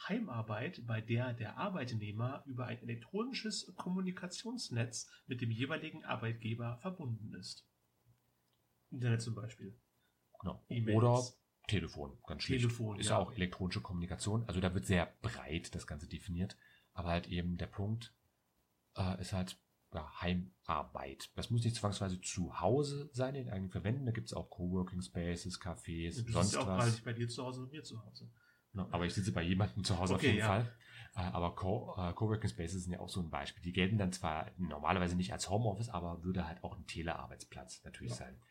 Heimarbeit, 0.07 0.86
bei 0.88 1.00
der 1.00 1.33
der 1.33 1.57
Arbeitnehmer 1.57 2.44
über 2.48 2.65
ein 2.65 2.81
elektronisches 2.81 3.71
Kommunikationsnetz 3.75 5.09
mit 5.27 5.42
dem 5.42 5.51
jeweiligen 5.51 6.03
Arbeitgeber 6.06 6.77
verbunden 6.77 7.33
ist. 7.36 7.68
Internet 8.89 9.21
zum 9.21 9.36
Beispiel. 9.36 9.77
Genau. 10.41 10.63
E-Mails. 10.69 10.97
Oder 10.97 11.23
Telefon, 11.67 12.17
ganz 12.27 12.43
schlicht. 12.43 12.63
Telefon, 12.65 12.99
Ist 12.99 13.07
ja. 13.09 13.17
ja 13.17 13.23
auch 13.25 13.31
elektronische 13.31 13.81
Kommunikation. 13.81 14.43
Also 14.47 14.59
da 14.59 14.73
wird 14.73 14.85
sehr 14.85 15.13
breit 15.21 15.73
das 15.75 15.88
Ganze 15.88 16.07
definiert. 16.07 16.57
Aber 16.93 17.09
halt 17.09 17.27
eben 17.27 17.57
der 17.57 17.67
Punkt 17.67 18.13
äh, 18.97 19.21
ist 19.21 19.31
halt 19.33 19.57
ja, 19.93 20.09
Heimarbeit. 20.21 21.31
Das 21.35 21.49
muss 21.49 21.63
nicht 21.63 21.75
zwangsweise 21.75 22.19
zu 22.21 22.60
Hause 22.60 23.10
sein, 23.13 23.36
in 23.36 23.50
eigenen 23.50 23.71
Verwenden. 23.71 24.05
Da 24.05 24.12
gibt 24.12 24.27
es 24.27 24.33
auch 24.33 24.50
Coworking 24.50 25.01
Spaces, 25.01 25.62
Cafés, 25.62 26.17
Du 26.17 26.24
bist 26.24 26.33
sonst 26.33 26.53
ja 26.53 26.60
auch 26.62 26.67
was. 26.67 26.91
nicht 26.91 27.05
bei 27.05 27.13
dir 27.13 27.27
zu 27.27 27.43
Hause 27.43 27.62
und 27.62 27.71
mir 27.71 27.83
zu 27.83 28.03
Hause. 28.03 28.29
Ne, 28.74 28.88
Aber 28.91 29.05
ich 29.05 29.13
sitze 29.13 29.33
bei 29.33 29.41
jemandem 29.43 29.83
zu 29.83 29.98
Hause 29.98 30.13
auf 30.15 30.19
Okay, 30.19 30.27
jeden 30.27 30.39
ja. 30.39 30.48
Fall. 30.48 30.77
Äh, 31.15 31.19
Aber 31.19 31.55
Co 31.55 31.93
äh, 31.98 32.13
Coworking 32.13 32.50
Spaces 32.50 32.83
sind 32.83 32.93
ja 32.93 33.00
auch 33.01 33.10
so 33.10 33.19
ein 33.19 33.29
Beispiel. 33.29 33.62
Die 33.63 33.74
gelten 33.74 33.98
dann 33.98 34.13
zwar 34.13 34.50
normalerweise 34.57 35.15
nicht 35.17 35.33
als 35.33 35.50
Homeoffice, 35.50 35.89
aber 35.89 36.24
würde 36.24 36.48
halt 36.48 36.63
auch 36.63 36.77
ein 36.77 36.88
Telearbeitsplatz 36.88 37.83
natürlich 37.83 38.12
Ja. 38.12 38.17
sein. 38.17 38.41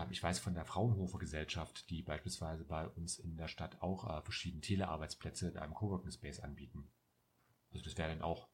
Ähm, 0.00 0.10
Ich 0.10 0.22
weiß 0.22 0.38
von 0.38 0.54
der 0.54 0.64
Fraunhofer 0.64 1.18
Gesellschaft, 1.18 1.88
die 1.90 2.02
beispielsweise 2.02 2.64
bei 2.64 2.88
uns 2.88 3.18
in 3.18 3.36
der 3.36 3.48
Stadt 3.48 3.80
auch 3.82 4.08
äh, 4.08 4.22
verschiedene 4.22 4.60
Telearbeitsplätze 4.60 5.48
in 5.48 5.56
einem 5.56 5.74
Coworking 5.74 6.10
Space 6.12 6.40
anbieten. 6.40 6.90
Also 7.72 7.84
das 7.84 7.96
wäre 7.98 8.10
dann 8.10 8.22
auch 8.22 8.48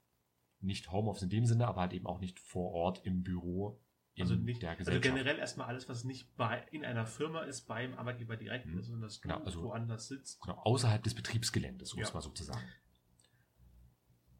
nicht 0.61 0.91
Homeoffice 0.91 1.23
in 1.23 1.31
dem 1.31 1.47
Sinne, 1.47 1.67
aber 1.69 1.83
halt 1.83 1.93
eben 1.93 2.07
auch 2.07 2.19
nicht 2.21 2.41
vor 2.41 2.73
Ort 2.73 3.05
im 3.05 3.23
Büro 3.23 3.81
in 4.15 4.23
Also 4.23 4.35
nicht, 4.35 4.63
der 4.63 4.71
also 4.71 4.79
Gesellschaft. 4.79 5.05
generell 5.15 5.39
erstmal 5.39 5.67
alles, 5.67 5.89
was 5.91 6.05
nicht 6.05 6.35
bei, 6.37 6.67
in 6.71 6.85
einer 6.87 7.05
Firma 7.07 7.43
ist, 7.43 7.67
beim 7.67 7.93
Arbeitgeber 7.95 8.37
direkt, 8.39 8.67
Mhm. 8.67 8.81
sondern 8.83 9.03
dass 9.03 9.17
du 9.21 9.29
Genau, 9.29 9.41
also- 9.45 9.63
woanders 9.65 10.09
sitzt. 10.09 10.41
Genau, 10.41 10.57
außerhalb 10.63 11.03
des 11.03 11.15
Betriebsgeländes, 11.15 11.93
um 11.93 11.99
Ja. 12.01 12.07
es 12.07 12.15
mal 12.15 12.23
so 12.23 12.31
zu 12.31 12.43
sagen. 12.45 12.67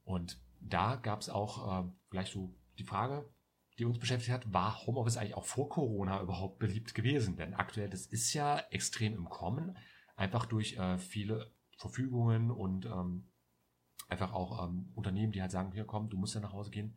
Und 0.05 0.41
da 0.61 0.97
gab 0.97 1.21
es 1.21 1.29
auch 1.29 1.85
äh, 1.85 1.91
vielleicht 2.09 2.33
so 2.33 2.55
die 2.79 2.85
Frage, 2.85 3.29
die 3.79 3.85
uns 3.85 3.99
beschäftigt 3.99 4.33
hat, 4.33 4.53
war 4.53 4.87
Homeoffice 4.87 5.17
eigentlich 5.17 5.35
auch 5.35 5.45
vor 5.45 5.69
Corona 5.69 6.21
überhaupt 6.23 6.59
beliebt 6.59 6.95
gewesen? 6.95 7.37
Denn 7.37 7.55
aktuell, 7.55 7.91
das 7.91 8.07
ist 8.07 8.33
ja 8.33 8.59
extrem 8.71 9.15
im 9.15 9.29
Kommen, 9.29 9.77
einfach 10.17 10.47
durch 10.47 10.77
äh, 10.77 10.99
viele 10.99 11.53
Verfügungen 11.77 12.51
und 12.51 12.87
ähm, 12.87 13.29
einfach 14.09 14.33
auch 14.33 14.67
ähm, 14.67 14.91
Unternehmen, 14.95 15.33
die 15.33 15.43
halt 15.43 15.51
sagen, 15.51 15.73
hier 15.73 15.85
komm, 15.85 16.09
du 16.09 16.17
musst 16.17 16.35
ja 16.35 16.41
nach 16.41 16.53
Hause 16.53 16.71
gehen. 16.71 16.97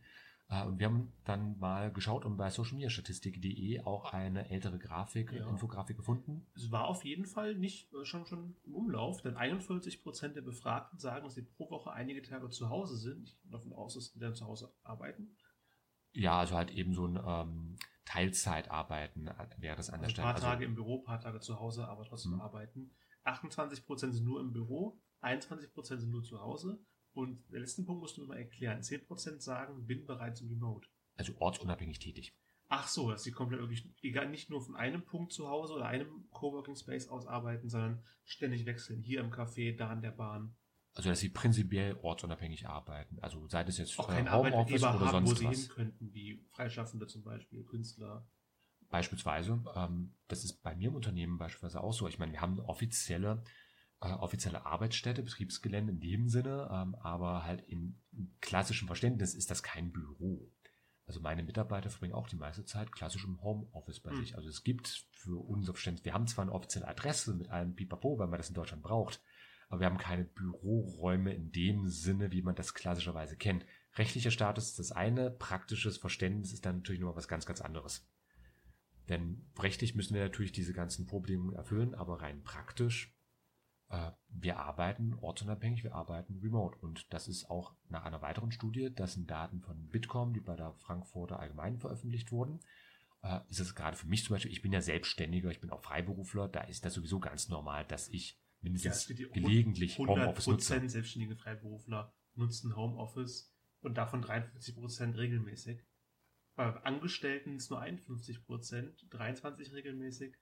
Äh, 0.49 0.63
und 0.65 0.79
wir 0.79 0.87
haben 0.87 1.13
dann 1.25 1.57
mal 1.59 1.91
geschaut 1.91 2.25
und 2.25 2.37
bei 2.37 2.49
socialmediastatistik.de 2.49 3.81
auch 3.81 4.13
eine 4.13 4.49
ältere 4.49 4.79
Grafik, 4.79 5.31
Ja. 5.31 5.49
Infografik 5.49 5.97
gefunden. 5.97 6.47
Es 6.55 6.71
war 6.71 6.87
auf 6.87 7.03
jeden 7.03 7.25
Fall 7.25 7.55
nicht 7.55 7.93
äh, 7.93 8.05
schon, 8.05 8.25
schon 8.25 8.55
im 8.65 8.73
Umlauf, 8.73 9.21
denn 9.21 9.35
41% 9.35 10.29
der 10.29 10.41
Befragten 10.41 10.97
sagen, 10.99 11.25
dass 11.25 11.35
sie 11.35 11.43
pro 11.43 11.69
Woche 11.69 11.91
einige 11.91 12.21
Tage 12.21 12.49
zu 12.49 12.69
Hause 12.69 12.97
sind. 12.97 13.27
Ich 13.27 13.41
gehe 13.41 13.51
davon 13.51 13.73
aus, 13.73 13.95
dass 13.95 14.11
die 14.11 14.19
dann 14.19 14.35
zu 14.35 14.45
Hause 14.45 14.73
arbeiten. 14.83 15.35
Ja, 16.13 16.39
also 16.39 16.55
halt 16.55 16.71
eben 16.71 16.93
so 16.93 17.05
ein 17.07 17.19
ähm, 17.23 17.75
Teilzeitarbeiten 18.05 19.27
äh, 19.27 19.47
wäre 19.57 19.75
das 19.75 19.89
an 19.89 20.01
der 20.01 20.07
Also 20.07 20.09
ein 20.09 20.09
Stelle. 20.11 20.25
paar 20.25 20.35
Also, 20.35 20.47
Tage 20.47 20.65
im 20.65 20.75
Büro, 20.75 20.99
ein 20.99 21.03
paar 21.03 21.19
Tage 21.19 21.39
zu 21.39 21.59
Hause, 21.59 21.87
aber 21.87 22.05
trotzdem 22.05 22.33
Mhm. 22.33 22.41
arbeiten. 22.41 22.91
28% 23.25 24.11
sind 24.13 24.25
nur 24.25 24.39
im 24.41 24.51
Büro, 24.51 24.99
21% 25.21 25.99
sind 25.99 26.09
nur 26.11 26.23
zu 26.23 26.39
Hause. 26.39 26.79
Und 27.13 27.43
den 27.51 27.61
letzten 27.61 27.85
Punkt 27.85 28.01
musst 28.01 28.17
du 28.17 28.21
mir 28.21 28.27
mal 28.27 28.37
erklären. 28.37 28.81
10% 28.81 29.41
sagen, 29.41 29.85
bin 29.85 30.05
bereits 30.05 30.41
im 30.41 30.49
Remote. 30.49 30.87
also 31.17 31.33
ortsunabhängig 31.39 31.99
tätig. 31.99 32.33
Ach 32.69 32.87
so, 32.87 33.09
dass 33.11 33.23
sie 33.23 33.31
komplett 33.31 33.59
wirklich 33.59 33.91
egal 34.01 34.29
nicht 34.29 34.49
nur 34.49 34.61
von 34.61 34.75
einem 34.75 35.03
Punkt 35.03 35.33
zu 35.33 35.49
Hause 35.49 35.73
oder 35.73 35.87
einem 35.87 36.29
Coworking 36.31 36.75
Space 36.77 37.09
aus 37.09 37.25
arbeiten, 37.27 37.67
sondern 37.67 38.03
ständig 38.23 38.65
wechseln. 38.65 39.01
Hier 39.01 39.19
im 39.21 39.31
Café, 39.31 39.75
da 39.75 39.89
an 39.89 40.01
der 40.01 40.11
Bahn. 40.11 40.55
Also 40.99 41.11
dass 41.11 41.21
sie 41.21 41.29
prinzipiell 41.29 41.97
ortsunabhängig 42.01 42.67
arbeiten. 42.67 43.19
Also 43.21 43.47
sei 43.47 43.63
das 43.63 43.77
jetzt 43.77 43.97
Auch 43.97 44.09
äh, 44.09 44.15
keinen 44.15 44.33
Homeoffice 44.33 44.83
oder 44.83 44.99
haben, 44.99 45.25
wo 45.25 45.27
sonst 45.29 45.39
sie 45.39 45.45
was. 45.45 45.59
hin 45.61 45.69
könnten, 45.69 46.13
wie 46.13 46.43
Freischaffende 46.51 47.07
zum 47.07 47.23
Beispiel, 47.23 47.63
Künstler. 47.63 48.27
Beispielsweise, 48.89 49.63
ähm, 49.75 50.13
das 50.27 50.43
ist 50.43 50.61
bei 50.61 50.75
mir 50.75 50.89
im 50.89 50.95
Unternehmen 50.95 51.37
beispielsweise 51.37 51.79
auch 51.79 51.93
so. 51.93 52.09
Ich 52.09 52.19
meine, 52.19 52.33
wir 52.33 52.41
haben 52.41 52.59
eine 52.59 52.65
offizielle, 52.67 53.45
äh, 54.01 54.11
offizielle 54.11 54.65
Arbeitsstätte, 54.65 55.23
Betriebsgelände 55.23 55.93
in 55.93 56.01
dem 56.01 56.27
Sinne, 56.27 56.67
ähm, 56.69 56.95
aber 56.95 57.45
halt 57.45 57.61
in 57.61 57.97
klassischem 58.41 58.87
Verständnis 58.87 59.35
ist 59.35 59.49
das 59.49 59.63
kein 59.63 59.93
Büro. 59.93 60.51
Also 61.05 61.21
meine 61.21 61.43
Mitarbeiter 61.43 61.89
verbringen 61.89 62.13
auch 62.13 62.27
die 62.27 62.35
meiste 62.35 62.65
Zeit 62.65 62.91
klassisch 62.91 63.23
im 63.23 63.41
Homeoffice 63.41 64.01
bei 64.01 64.11
Hm. 64.11 64.17
sich. 64.19 64.35
Also 64.35 64.49
es 64.49 64.65
gibt 64.65 65.05
für 65.11 65.39
unser 65.39 65.71
Verständnis, 65.71 66.03
wir 66.03 66.13
haben 66.13 66.27
zwar 66.27 66.41
eine 66.41 66.51
offizielle 66.51 66.89
Adresse 66.89 67.35
mit 67.35 67.47
allem 67.47 67.73
Pipapo, 67.73 68.19
weil 68.19 68.27
man 68.27 68.37
das 68.37 68.49
in 68.49 68.55
Deutschland 68.55 68.83
braucht, 68.83 69.21
aber 69.69 69.81
wir 69.81 69.85
haben 69.85 69.97
keine 69.97 70.25
Büroräume 70.25 71.33
in 71.33 71.51
dem 71.51 71.87
Sinne, 71.87 72.31
wie 72.31 72.41
man 72.41 72.55
das 72.55 72.73
klassischerweise 72.73 73.37
kennt. 73.37 73.65
Rechtlicher 73.95 74.31
Status 74.31 74.69
ist 74.69 74.79
das 74.79 74.91
eine, 74.91 75.31
praktisches 75.31 75.97
Verständnis 75.97 76.53
ist 76.53 76.65
dann 76.65 76.77
natürlich 76.77 76.99
nochmal 76.99 77.15
was 77.15 77.27
ganz, 77.27 77.45
ganz 77.45 77.61
anderes. 77.61 78.07
Denn 79.09 79.47
rechtlich 79.57 79.95
müssen 79.95 80.13
wir 80.15 80.23
natürlich 80.23 80.51
diese 80.51 80.73
ganzen 80.73 81.07
Vorbedingungen 81.07 81.55
erfüllen, 81.55 81.95
aber 81.95 82.21
rein 82.21 82.43
praktisch, 82.43 83.15
äh, 83.89 84.11
wir 84.27 84.57
arbeiten 84.57 85.15
ortsunabhängig, 85.15 85.83
wir 85.83 85.95
arbeiten 85.95 86.39
remote. 86.39 86.77
Und 86.79 87.11
das 87.13 87.27
ist 87.27 87.49
auch 87.49 87.75
nach 87.89 88.05
einer 88.05 88.21
weiteren 88.21 88.51
Studie, 88.51 88.91
das 88.93 89.13
sind 89.13 89.29
Daten 89.29 89.61
von 89.61 89.87
Bitkom, 89.87 90.33
die 90.33 90.41
bei 90.41 90.55
der 90.55 90.73
Frankfurter 90.73 91.39
Allgemeinen 91.39 91.79
veröffentlicht 91.79 92.31
wurden. 92.31 92.59
Äh, 93.21 93.39
ist 93.49 93.59
es 93.59 93.75
gerade 93.75 93.97
für 93.97 94.07
mich 94.07 94.23
zum 94.23 94.35
Beispiel, 94.35 94.51
ich 94.51 94.61
bin 94.61 94.73
ja 94.73 94.81
Selbstständiger, 94.81 95.49
ich 95.49 95.61
bin 95.61 95.71
auch 95.71 95.81
Freiberufler, 95.81 96.47
da 96.47 96.61
ist 96.61 96.85
das 96.85 96.93
sowieso 96.93 97.19
ganz 97.19 97.49
normal, 97.49 97.85
dass 97.85 98.07
ich 98.09 98.39
mindestens 98.61 99.07
hier 99.07 99.29
gelegentlich 99.29 99.93
100 99.93 100.17
Homeoffice 100.17 100.47
nutze. 100.47 100.73
Prozent 100.73 100.91
selbstständige 100.91 101.35
Freiberufler 101.35 102.13
nutzen 102.35 102.75
Homeoffice 102.75 103.53
und 103.81 103.97
davon 103.97 104.21
43 104.21 104.75
Prozent 104.75 105.17
regelmäßig. 105.17 105.83
Bei 106.55 106.73
Angestellten 106.83 107.55
ist 107.55 107.69
nur 107.69 107.79
51 107.79 108.43
Prozent, 108.45 109.07
23 109.11 109.71
regelmäßig 109.71 110.35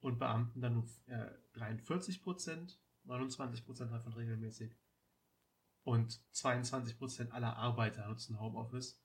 und 0.00 0.18
Beamten 0.18 0.60
dann 0.60 0.74
nur 0.74 0.88
äh, 1.06 1.30
43 1.54 2.22
Prozent, 2.22 2.80
29 3.04 3.64
Prozent 3.64 3.90
davon 3.92 4.12
regelmäßig 4.12 4.76
und 5.84 6.22
22 6.34 6.98
Prozent 6.98 7.32
aller 7.32 7.56
Arbeiter 7.56 8.06
nutzen 8.08 8.38
Homeoffice. 8.38 9.02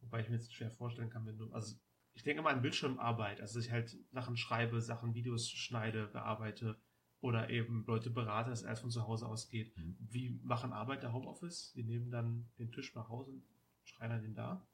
Wobei 0.00 0.20
ich 0.20 0.28
mir 0.28 0.36
jetzt 0.36 0.54
schwer 0.54 0.70
vorstellen 0.70 1.10
kann, 1.10 1.26
wenn 1.26 1.38
du, 1.38 1.52
also 1.52 1.76
ich 2.14 2.22
denke 2.22 2.42
mal 2.42 2.54
an 2.54 2.62
Bildschirmarbeit, 2.62 3.40
also 3.40 3.58
dass 3.58 3.66
ich 3.66 3.72
halt 3.72 3.96
Sachen 4.10 4.36
schreibe, 4.36 4.80
Sachen, 4.80 5.14
Videos 5.14 5.50
schneide, 5.50 6.08
bearbeite 6.08 6.80
oder 7.20 7.50
eben 7.50 7.84
Leute 7.86 8.10
berate, 8.10 8.50
dass 8.50 8.64
alles 8.64 8.80
von 8.80 8.90
zu 8.90 9.06
Hause 9.06 9.26
aus 9.26 9.48
geht. 9.48 9.76
Mhm. 9.76 9.96
Wie 10.00 10.40
machen 10.42 10.72
Arbeiter 10.72 11.12
Homeoffice? 11.12 11.72
Die 11.74 11.82
nehmen 11.82 12.10
dann 12.10 12.48
den 12.58 12.70
Tisch 12.70 12.94
nach 12.94 13.08
Hause 13.08 13.32
und 13.32 13.42
schreien 13.84 14.22
den 14.22 14.34
da. 14.34 14.66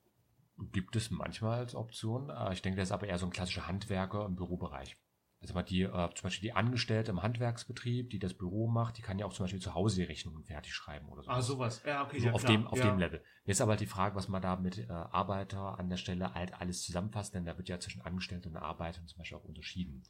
Gibt 0.72 0.94
es 0.94 1.10
manchmal 1.10 1.58
als 1.58 1.74
Option. 1.74 2.30
Äh, 2.30 2.52
Ich 2.52 2.62
denke, 2.62 2.78
das 2.78 2.88
ist 2.88 2.92
aber 2.92 3.08
eher 3.08 3.18
so 3.18 3.26
ein 3.26 3.32
klassischer 3.32 3.66
Handwerker 3.66 4.24
im 4.26 4.36
Bürobereich. 4.36 4.96
Also 5.44 5.52
mal 5.52 5.62
die, 5.62 5.82
äh, 5.82 5.90
zum 6.14 6.22
Beispiel 6.22 6.48
die 6.48 6.52
Angestellte 6.54 7.10
im 7.10 7.22
Handwerksbetrieb, 7.22 8.08
die 8.08 8.18
das 8.18 8.32
Büro 8.32 8.66
macht, 8.66 8.96
die 8.96 9.02
kann 9.02 9.18
ja 9.18 9.26
auch 9.26 9.32
zum 9.32 9.44
Beispiel 9.44 9.60
zu 9.60 9.74
Hause 9.74 9.96
die 9.96 10.04
Rechnungen 10.04 10.42
fertig 10.42 10.72
schreiben 10.72 11.06
oder 11.10 11.22
so. 11.22 11.30
Ah, 11.30 11.42
sowas. 11.42 11.82
Ja, 11.84 12.04
okay. 12.04 12.18
so 12.18 12.26
ja, 12.28 12.32
auf, 12.32 12.40
klar. 12.40 12.52
dem, 12.52 12.66
auf 12.66 12.78
ja. 12.78 12.86
dem 12.86 12.98
Level. 12.98 13.22
Jetzt 13.44 13.60
aber 13.60 13.76
die 13.76 13.84
Frage, 13.84 14.16
was 14.16 14.28
man 14.28 14.40
da 14.40 14.56
mit 14.56 14.78
äh, 14.78 14.90
Arbeiter 14.90 15.78
an 15.78 15.90
der 15.90 15.98
Stelle 15.98 16.32
halt 16.32 16.54
alles 16.54 16.82
zusammenfasst, 16.82 17.34
denn 17.34 17.44
da 17.44 17.58
wird 17.58 17.68
ja 17.68 17.78
zwischen 17.78 18.00
Angestellten 18.00 18.48
und 18.48 18.56
Arbeitern 18.56 19.06
zum 19.06 19.18
Beispiel 19.18 19.36
auch 19.36 19.44
unterschieden. 19.44 20.02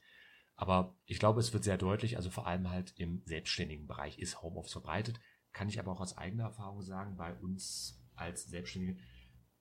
Aber 0.57 0.97
ich 1.05 1.19
glaube, 1.19 1.41
es 1.41 1.53
wird 1.53 1.65
sehr 1.65 1.79
deutlich, 1.79 2.17
also 2.17 2.31
vor 2.31 2.47
allem 2.47 2.71
halt 2.71 2.95
im 2.97 3.23
selbstständigen 3.25 3.87
Bereich 3.87 4.19
ist 4.19 4.43
Homeoffice 4.43 4.73
verbreitet. 4.73 5.21
Kann 5.53 5.69
ich 5.69 5.79
aber 5.79 5.93
auch 5.93 6.01
aus 6.01 6.17
eigener 6.17 6.45
Erfahrung 6.45 6.83
sagen, 6.83 7.17
bei 7.17 7.35
uns 7.35 8.01
als 8.15 8.45
Selbstständige, 8.45 9.01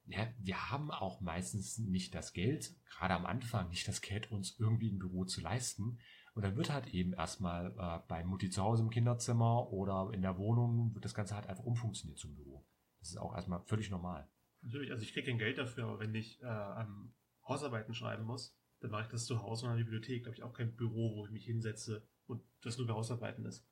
ja, 0.06 0.28
wir 0.40 0.70
haben 0.70 0.92
auch 0.92 1.22
meistens 1.22 1.78
nicht 1.78 2.14
das 2.14 2.34
Geld, 2.34 2.76
gerade 2.90 3.16
am 3.16 3.26
Anfang 3.26 3.70
nicht 3.70 3.88
das 3.88 4.02
Geld, 4.02 4.32
uns 4.32 4.60
irgendwie 4.60 4.92
ein 4.92 5.00
Büro 5.00 5.26
zu 5.26 5.42
leisten. 5.42 6.00
Und 6.36 6.44
dann 6.44 6.56
wird 6.58 6.72
halt 6.72 6.88
eben 6.88 7.14
erstmal 7.14 7.72
äh, 7.78 8.00
bei 8.08 8.24
Mutti 8.24 8.50
zu 8.50 8.64
Hause 8.64 8.84
im 8.84 8.90
Kinderzimmer 8.90 9.72
oder 9.72 10.12
in 10.14 10.22
der 10.22 10.38
Wohnung, 10.38 10.94
wird 10.94 11.06
das 11.06 11.14
Ganze 11.14 11.36
halt 11.36 11.48
einfach 11.48 11.64
umfunktioniert 11.64 12.18
zum 12.20 12.36
Büro. 12.36 12.66
Das 13.00 13.10
ist 13.10 13.18
auch 13.18 13.36
erstmal 13.36 13.62
völlig 13.66 13.92
normal. 13.92 14.28
Natürlich, 14.62 14.92
also 14.92 15.04
ich 15.04 15.14
kriege 15.14 15.28
kein 15.28 15.38
Geld 15.38 15.58
dafür, 15.58 15.86
aber 15.86 16.00
wenn 16.00 16.16
ich 16.16 16.42
äh, 16.42 16.46
an 16.46 17.14
Hausarbeiten 17.48 17.94
schreiben 17.94 18.24
muss, 18.24 18.58
dann 18.84 18.92
mache 18.92 19.04
ich 19.04 19.08
das 19.10 19.26
zu 19.26 19.42
Hause 19.42 19.66
und 19.66 19.72
an 19.72 19.78
der 19.78 19.84
Bibliothek. 19.86 20.24
Da 20.24 20.28
habe 20.28 20.36
ich 20.36 20.44
auch 20.44 20.54
kein 20.54 20.76
Büro, 20.76 21.16
wo 21.16 21.26
ich 21.26 21.32
mich 21.32 21.46
hinsetze 21.46 22.06
und 22.28 22.42
das 22.62 22.78
nur 22.78 22.86
für 22.88 22.94
Hausarbeiten 22.94 23.46
ist. 23.46 23.66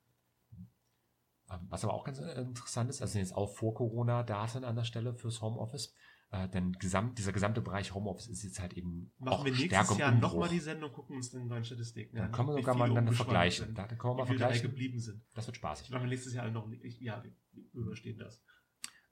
Ähm, 1.50 1.66
Was 1.68 1.84
aber 1.84 1.94
auch 1.94 2.04
ganz 2.04 2.18
äh, 2.18 2.40
interessant 2.40 2.88
ist, 2.90 3.02
also 3.02 3.12
sind 3.12 3.20
jetzt 3.22 3.34
auch 3.34 3.54
vor 3.54 3.74
Corona-Daten 3.74 4.64
an 4.64 4.76
der 4.76 4.84
Stelle 4.84 5.14
fürs 5.14 5.42
Homeoffice. 5.42 5.94
Äh, 6.30 6.48
denn 6.48 6.72
gesamt, 6.72 7.18
dieser 7.18 7.32
gesamte 7.32 7.60
Bereich 7.60 7.92
Homeoffice 7.94 8.28
ist 8.28 8.42
jetzt 8.42 8.58
halt 8.58 8.72
eben 8.72 9.12
Machen 9.18 9.32
auch 9.34 9.44
wir 9.44 9.52
nächstes 9.52 9.98
Jahr 9.98 10.12
nochmal 10.12 10.48
die 10.48 10.60
Sendung, 10.60 10.90
gucken 10.90 11.16
uns 11.16 11.30
dann 11.30 11.42
die 11.42 11.48
neuen 11.48 11.64
Statistiken 11.64 12.16
Dann 12.16 12.26
an. 12.26 12.32
können 12.32 12.48
wir 12.48 12.54
sogar 12.54 12.74
mal 12.74 12.88
umgeschwommen 12.90 13.14
vergleichen. 13.14 13.66
sind, 13.66 13.76
Da 13.78 13.86
können 13.86 14.14
wir 14.14 14.18
mal 14.18 14.26
vergleichen. 14.26 14.62
geblieben 14.62 14.98
sind. 14.98 15.22
Das 15.34 15.46
wird 15.46 15.56
spaßig. 15.58 15.90
Machen 15.90 16.04
wir 16.04 16.08
nächstes 16.08 16.32
Jahr 16.32 16.50
noch, 16.50 16.66
ja, 16.70 17.22
wir 17.22 17.34
überstehen 17.74 18.18
das. 18.18 18.42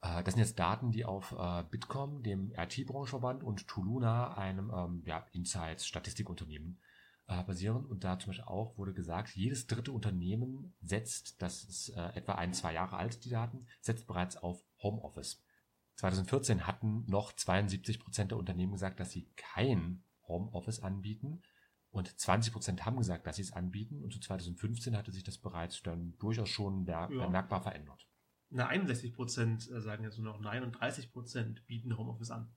Äh, 0.03 0.23
Das 0.25 0.35
sind 0.35 0.41
jetzt 0.43 0.59
Daten, 0.59 0.91
die 0.91 1.05
auf 1.05 1.33
äh, 1.39 1.65
Bitkom, 1.71 2.23
dem 2.23 2.53
IT-Branchenverband, 2.57 3.43
und 3.43 3.67
Tuluna, 3.69 4.35
einem 4.37 4.71
ähm, 4.75 5.03
ja, 5.05 5.27
Insights-Statistikunternehmen, 5.33 6.81
äh, 7.27 7.43
basieren. 7.45 7.85
Und 7.87 8.05
da 8.05 8.19
zum 8.19 8.31
Beispiel 8.31 8.45
auch 8.47 8.77
wurde 8.79 8.93
gesagt, 8.93 9.35
jedes 9.37 9.67
dritte 9.67 9.93
Unternehmen 9.93 10.75
setzt, 10.81 11.41
das 11.43 11.65
ist 11.65 11.91
äh, 11.91 12.09
etwa 12.15 12.33
ein, 12.35 12.53
zwei 12.55 12.73
Jahre 12.75 12.97
alt, 12.97 13.25
die 13.25 13.31
Daten, 13.31 13.67
setzt 13.81 14.07
bereits 14.07 14.37
auf 14.37 14.63
Homeoffice. 14.83 15.43
2014 15.97 16.67
hatten 16.67 17.05
noch 17.07 17.33
72 17.33 18.01
Prozent 18.01 18.31
der 18.31 18.39
Unternehmen 18.39 18.73
gesagt, 18.73 19.01
dass 19.01 19.11
sie 19.11 19.29
kein 19.37 20.03
Homeoffice 20.27 20.81
anbieten. 20.81 21.43
Und 21.91 22.19
20 22.19 22.53
Prozent 22.53 22.87
haben 22.87 22.97
gesagt, 22.97 23.27
dass 23.27 23.37
sie 23.37 23.43
es 23.43 23.53
anbieten. 23.53 24.03
Und 24.03 24.13
zu 24.13 24.21
2015 24.21 24.97
hatte 24.97 25.13
sich 25.13 25.25
das 25.25 25.39
bereits 25.39 25.83
dann 25.83 26.17
durchaus 26.19 26.49
schon 26.49 26.85
mer 26.85 27.11
Ja. 27.13 27.29
merkbar 27.29 27.61
verändert. 27.61 28.09
Na, 28.51 28.67
61 28.67 29.15
Prozent 29.15 29.63
sagen 29.63 30.05
jetzt 30.05 30.19
nur 30.19 30.33
noch 30.33 30.41
Nein 30.41 30.63
und 30.63 30.73
30 30.73 31.13
Prozent 31.13 31.67
bieten 31.67 31.97
Homeoffice 31.97 32.31
an. 32.31 32.53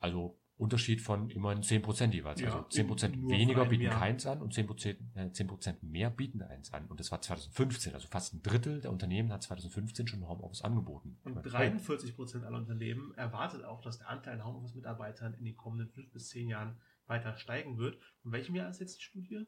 Also 0.00 0.38
Unterschied 0.56 1.00
von 1.00 1.30
immerhin 1.30 1.62
10 1.62 1.82
Prozent 1.82 2.14
jeweils. 2.14 2.40
Ja, 2.40 2.54
also 2.54 2.68
10 2.68 2.86
Prozent 2.86 3.16
weniger 3.28 3.62
von 3.62 3.68
bieten 3.70 3.84
Jahr. 3.84 3.98
keins 3.98 4.26
an 4.26 4.40
und 4.42 4.52
10 4.54 4.66
Prozent, 4.66 5.00
äh, 5.14 5.30
10 5.32 5.46
Prozent 5.46 5.82
mehr 5.82 6.10
bieten 6.10 6.42
eins 6.42 6.72
an. 6.72 6.86
Und 6.86 7.00
das 7.00 7.10
war 7.10 7.20
2015. 7.20 7.94
Also 7.94 8.06
fast 8.08 8.34
ein 8.34 8.42
Drittel 8.42 8.80
der 8.80 8.92
Unternehmen 8.92 9.32
hat 9.32 9.42
2015 9.42 10.06
schon 10.06 10.28
Homeoffice 10.28 10.62
angeboten. 10.62 11.18
Und 11.24 11.30
Ich 11.44 11.52
meine, 11.52 11.70
43 11.76 12.14
Prozent 12.14 12.44
aller 12.44 12.58
Unternehmen 12.58 13.12
erwartet 13.14 13.64
auch, 13.64 13.80
dass 13.80 13.98
der 13.98 14.08
Anteil 14.08 14.34
an 14.40 14.46
Homeoffice-Mitarbeitern 14.46 15.34
in 15.34 15.44
den 15.44 15.56
kommenden 15.56 15.88
fünf 15.88 16.12
bis 16.12 16.28
zehn 16.28 16.48
Jahren 16.48 16.80
weiter 17.06 17.36
steigen 17.36 17.78
wird. 17.78 17.98
Und 18.22 18.32
welchem 18.32 18.54
Jahr 18.54 18.68
ist 18.70 18.80
jetzt 18.80 18.98
die 18.98 19.02
Studie? 19.02 19.46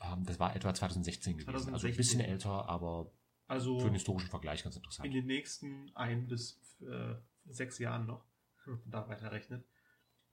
Ähm, 0.00 0.24
das 0.24 0.40
war 0.40 0.56
etwa 0.56 0.74
2016 0.74 1.34
gewesen. 1.34 1.48
Also 1.48 1.66
ein 1.68 1.78
2016. 1.78 1.96
bisschen 1.96 2.20
älter, 2.20 2.68
aber 2.68 3.12
Also 3.46 3.78
für 3.78 3.86
den 3.86 3.94
historischen 3.94 4.28
Vergleich 4.28 4.62
ganz 4.64 4.76
interessant. 4.76 5.06
in 5.06 5.12
den 5.12 5.26
nächsten 5.26 5.90
ein 5.94 6.26
bis 6.26 6.60
äh, 6.80 7.14
sechs 7.46 7.78
Jahren 7.78 8.06
noch, 8.06 8.24
wenn 8.64 8.74
man 8.74 8.90
da 8.90 9.08
weiterrechnet. 9.08 9.64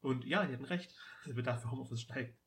Und 0.02 0.26
ja, 0.26 0.46
die 0.46 0.54
hatten 0.54 0.66
recht. 0.66 0.94
Der 1.26 1.34
Bedarf 1.34 1.62
für 1.62 1.72
Homeoffice 1.72 2.02
steigt. 2.02 2.38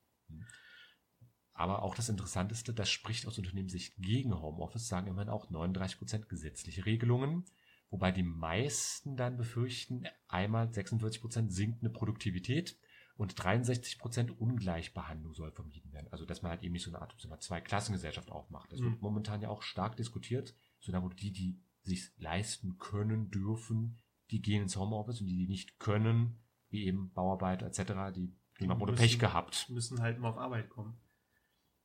Aber 1.53 1.81
auch 1.81 1.95
das 1.95 2.09
Interessanteste, 2.09 2.73
das 2.73 2.89
spricht 2.89 3.25
aus 3.25 3.39
Unternehmenssicht 3.39 3.95
gegen 3.97 4.39
Homeoffice, 4.39 4.87
sagen 4.87 5.07
immerhin 5.07 5.29
auch 5.29 5.49
39 5.49 5.97
Prozent 5.97 6.29
gesetzliche 6.29 6.85
Regelungen, 6.85 7.45
wobei 7.89 8.11
die 8.11 8.23
meisten 8.23 9.17
dann 9.17 9.37
befürchten, 9.37 10.03
einmal 10.27 10.71
46 10.71 11.19
Prozent 11.19 11.51
sinkende 11.51 11.89
Produktivität 11.89 12.77
und 13.17 13.35
63 13.43 13.97
Prozent 13.99 14.39
Ungleichbehandlung 14.39 15.33
soll 15.33 15.51
vermieden 15.51 15.91
werden. 15.91 16.07
Also 16.11 16.25
dass 16.25 16.41
man 16.41 16.51
halt 16.51 16.63
eben 16.63 16.73
nicht 16.73 16.83
so 16.83 16.91
eine 16.91 17.01
Art 17.01 17.13
so 17.17 17.27
eine 17.27 17.39
Zweiklassengesellschaft 17.39 18.31
aufmacht. 18.31 18.71
Das 18.71 18.79
Mhm. 18.79 18.91
wird 18.91 19.01
momentan 19.01 19.41
ja 19.41 19.49
auch 19.49 19.61
stark 19.63 19.95
diskutiert, 19.97 20.55
solange 20.79 21.13
die, 21.15 21.31
die 21.31 21.59
sich 21.83 22.11
leisten 22.17 22.77
können, 22.77 23.31
dürfen, 23.31 23.97
die 24.29 24.41
gehen 24.41 24.63
ins 24.63 24.75
Homeoffice 24.77 25.21
und 25.21 25.27
die, 25.27 25.37
die 25.37 25.47
nicht 25.47 25.79
können, 25.79 26.39
wie 26.69 26.85
eben 26.85 27.11
Bauarbeiter 27.13 27.65
etc., 27.65 28.13
die, 28.15 28.33
die 28.59 28.67
haben 28.67 28.77
müssen- 28.79 28.95
Pech 28.95 29.19
gehabt. 29.19 29.69
müssen 29.69 29.99
halt 30.01 30.17
immer 30.17 30.29
auf 30.29 30.37
Arbeit 30.37 30.69
kommen. 30.69 30.97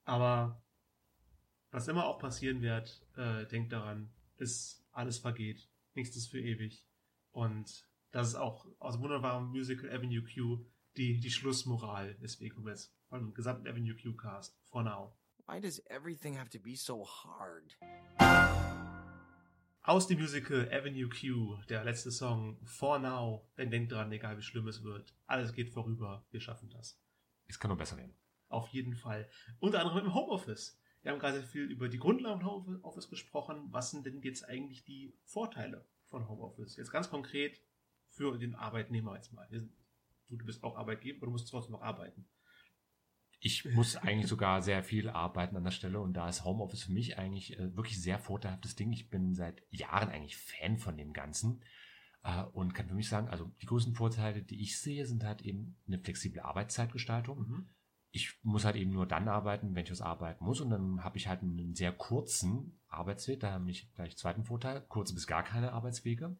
Aber 0.04 0.62
was 1.70 1.88
immer 1.88 2.06
auch 2.06 2.18
passieren 2.18 2.60
wird, 2.60 3.06
äh, 3.16 3.46
denkt 3.46 3.72
daran, 3.72 4.10
ist 4.36 4.84
alles 4.92 5.18
vergeht, 5.18 5.68
nichts 5.94 6.16
ist 6.16 6.26
für 6.28 6.40
ewig. 6.40 6.84
Und 7.30 7.86
das 8.10 8.28
ist 8.28 8.34
auch 8.34 8.66
aus 8.78 8.94
dem 8.94 9.02
wunderbaren 9.02 9.46
Musical 9.48 9.88
Avenue 9.90 10.22
Q 10.22 10.64
die, 10.96 11.20
die 11.20 11.30
Schlussmoral. 11.30 12.16
Deswegen 12.20 12.54
kommen 12.54 12.66
wir 12.66 12.72
jetzt 12.72 12.94
vom 13.08 13.34
gesamten 13.34 13.66
Avenue 13.66 13.96
Q 13.96 14.14
Cast. 14.16 14.58
For 14.64 14.82
now. 14.82 15.16
Why 15.46 15.60
does 15.60 15.82
everything 15.86 16.38
have 16.38 16.50
to 16.50 16.58
be 16.58 16.76
so 16.76 17.04
hard? 17.04 17.76
Aus 19.84 20.06
dem 20.06 20.20
Musical 20.20 20.70
Avenue 20.72 21.08
Q, 21.08 21.58
der 21.68 21.82
letzte 21.82 22.12
Song, 22.12 22.56
For 22.64 23.00
Now, 23.00 23.48
denn 23.58 23.70
denkt 23.70 23.90
dran, 23.90 24.12
egal 24.12 24.38
wie 24.38 24.42
schlimm 24.42 24.68
es 24.68 24.84
wird, 24.84 25.12
alles 25.26 25.52
geht 25.52 25.70
vorüber, 25.70 26.24
wir 26.30 26.40
schaffen 26.40 26.70
das. 26.70 27.02
Es 27.48 27.58
kann 27.58 27.68
nur 27.68 27.78
besser 27.78 27.96
werden. 27.96 28.14
Auf 28.48 28.68
jeden 28.68 28.94
Fall. 28.94 29.28
Unter 29.58 29.80
anderem 29.80 30.06
im 30.06 30.14
Homeoffice. 30.14 30.78
Wir 31.02 31.10
haben 31.10 31.18
gerade 31.18 31.40
sehr 31.40 31.48
viel 31.48 31.64
über 31.64 31.88
die 31.88 31.98
Grundlagen 31.98 32.40
von 32.40 32.48
Homeoffice 32.48 33.10
gesprochen. 33.10 33.66
Was 33.72 33.90
sind 33.90 34.06
denn 34.06 34.22
jetzt 34.22 34.48
eigentlich 34.48 34.84
die 34.84 35.18
Vorteile 35.24 35.84
von 36.06 36.28
Homeoffice? 36.28 36.76
Jetzt 36.76 36.92
ganz 36.92 37.10
konkret 37.10 37.60
für 38.08 38.38
den 38.38 38.54
Arbeitnehmer 38.54 39.16
jetzt 39.16 39.32
mal. 39.32 39.48
Du, 40.28 40.36
du 40.36 40.44
bist 40.44 40.62
auch 40.62 40.76
Arbeitgeber, 40.76 41.18
aber 41.18 41.26
du 41.26 41.32
musst 41.32 41.48
trotzdem 41.48 41.72
noch 41.72 41.82
arbeiten. 41.82 42.26
Ich 43.44 43.64
muss 43.64 43.96
eigentlich 43.96 44.28
sogar 44.28 44.62
sehr 44.62 44.84
viel 44.84 45.08
arbeiten 45.10 45.56
an 45.56 45.64
der 45.64 45.72
Stelle 45.72 46.00
und 46.00 46.14
da 46.14 46.28
ist 46.28 46.44
Homeoffice 46.44 46.84
für 46.84 46.92
mich 46.92 47.18
eigentlich 47.18 47.58
äh, 47.58 47.74
wirklich 47.76 48.00
sehr 48.00 48.20
vorteilhaftes 48.20 48.76
Ding. 48.76 48.92
Ich 48.92 49.10
bin 49.10 49.34
seit 49.34 49.64
Jahren 49.70 50.10
eigentlich 50.10 50.36
Fan 50.36 50.78
von 50.78 50.96
dem 50.96 51.12
Ganzen 51.12 51.60
äh, 52.22 52.44
und 52.52 52.72
kann 52.72 52.86
für 52.86 52.94
mich 52.94 53.08
sagen, 53.08 53.28
also 53.28 53.50
die 53.60 53.66
größten 53.66 53.96
Vorteile, 53.96 54.42
die 54.42 54.62
ich 54.62 54.78
sehe, 54.78 55.06
sind 55.06 55.24
halt 55.24 55.42
eben 55.42 55.76
eine 55.88 55.98
flexible 55.98 56.40
Arbeitszeitgestaltung. 56.40 57.38
Mhm. 57.40 57.68
Ich 58.12 58.38
muss 58.44 58.64
halt 58.64 58.76
eben 58.76 58.92
nur 58.92 59.06
dann 59.06 59.26
arbeiten, 59.26 59.74
wenn 59.74 59.84
ich 59.84 59.90
was 59.90 60.02
arbeiten 60.02 60.44
muss 60.44 60.60
und 60.60 60.70
dann 60.70 61.02
habe 61.02 61.18
ich 61.18 61.26
halt 61.26 61.42
einen 61.42 61.74
sehr 61.74 61.92
kurzen 61.92 62.78
Arbeitsweg. 62.86 63.40
Da 63.40 63.50
habe 63.50 63.68
ich 63.68 63.92
gleich 63.94 64.16
zweiten 64.16 64.44
Vorteil, 64.44 64.82
kurze 64.82 65.14
bis 65.14 65.26
gar 65.26 65.42
keine 65.42 65.72
Arbeitswege. 65.72 66.36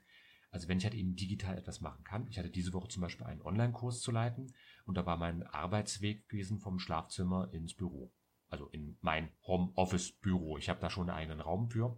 Also 0.53 0.69
wenn 0.69 0.79
ich 0.79 0.85
halt 0.85 0.95
eben 0.95 1.17
digital 1.17 1.57
etwas 1.57 1.81
machen 1.81 2.05
kann. 2.05 2.29
Ich 2.29 2.39
hatte 2.39 2.51
diese 2.51 2.75
Woche 2.75 2.89
zum 2.89 3.01
Beispiel 3.01 3.27
einen 3.27 3.41
Online-Kurs 3.41 4.01
zu 4.01 4.13
leiten 4.13 4.53
und 4.85 4.97
da 4.97 5.07
war 5.07 5.17
mein 5.17 5.43
Arbeitsweg 5.45 6.29
gewesen 6.29 6.59
vom 6.59 6.79
Schlafzimmer 6.79 7.53
ins 7.53 7.75
Büro. 7.75 8.13
Also 8.51 8.69
in 8.69 8.99
mein 9.01 9.31
Home-Office-Büro. 9.47 10.59
Ich 10.59 10.69
habe 10.69 10.79
da 10.79 10.91
schon 10.91 11.09
einen 11.09 11.19
eigenen 11.19 11.41
Raum 11.41 11.71
für. 11.71 11.97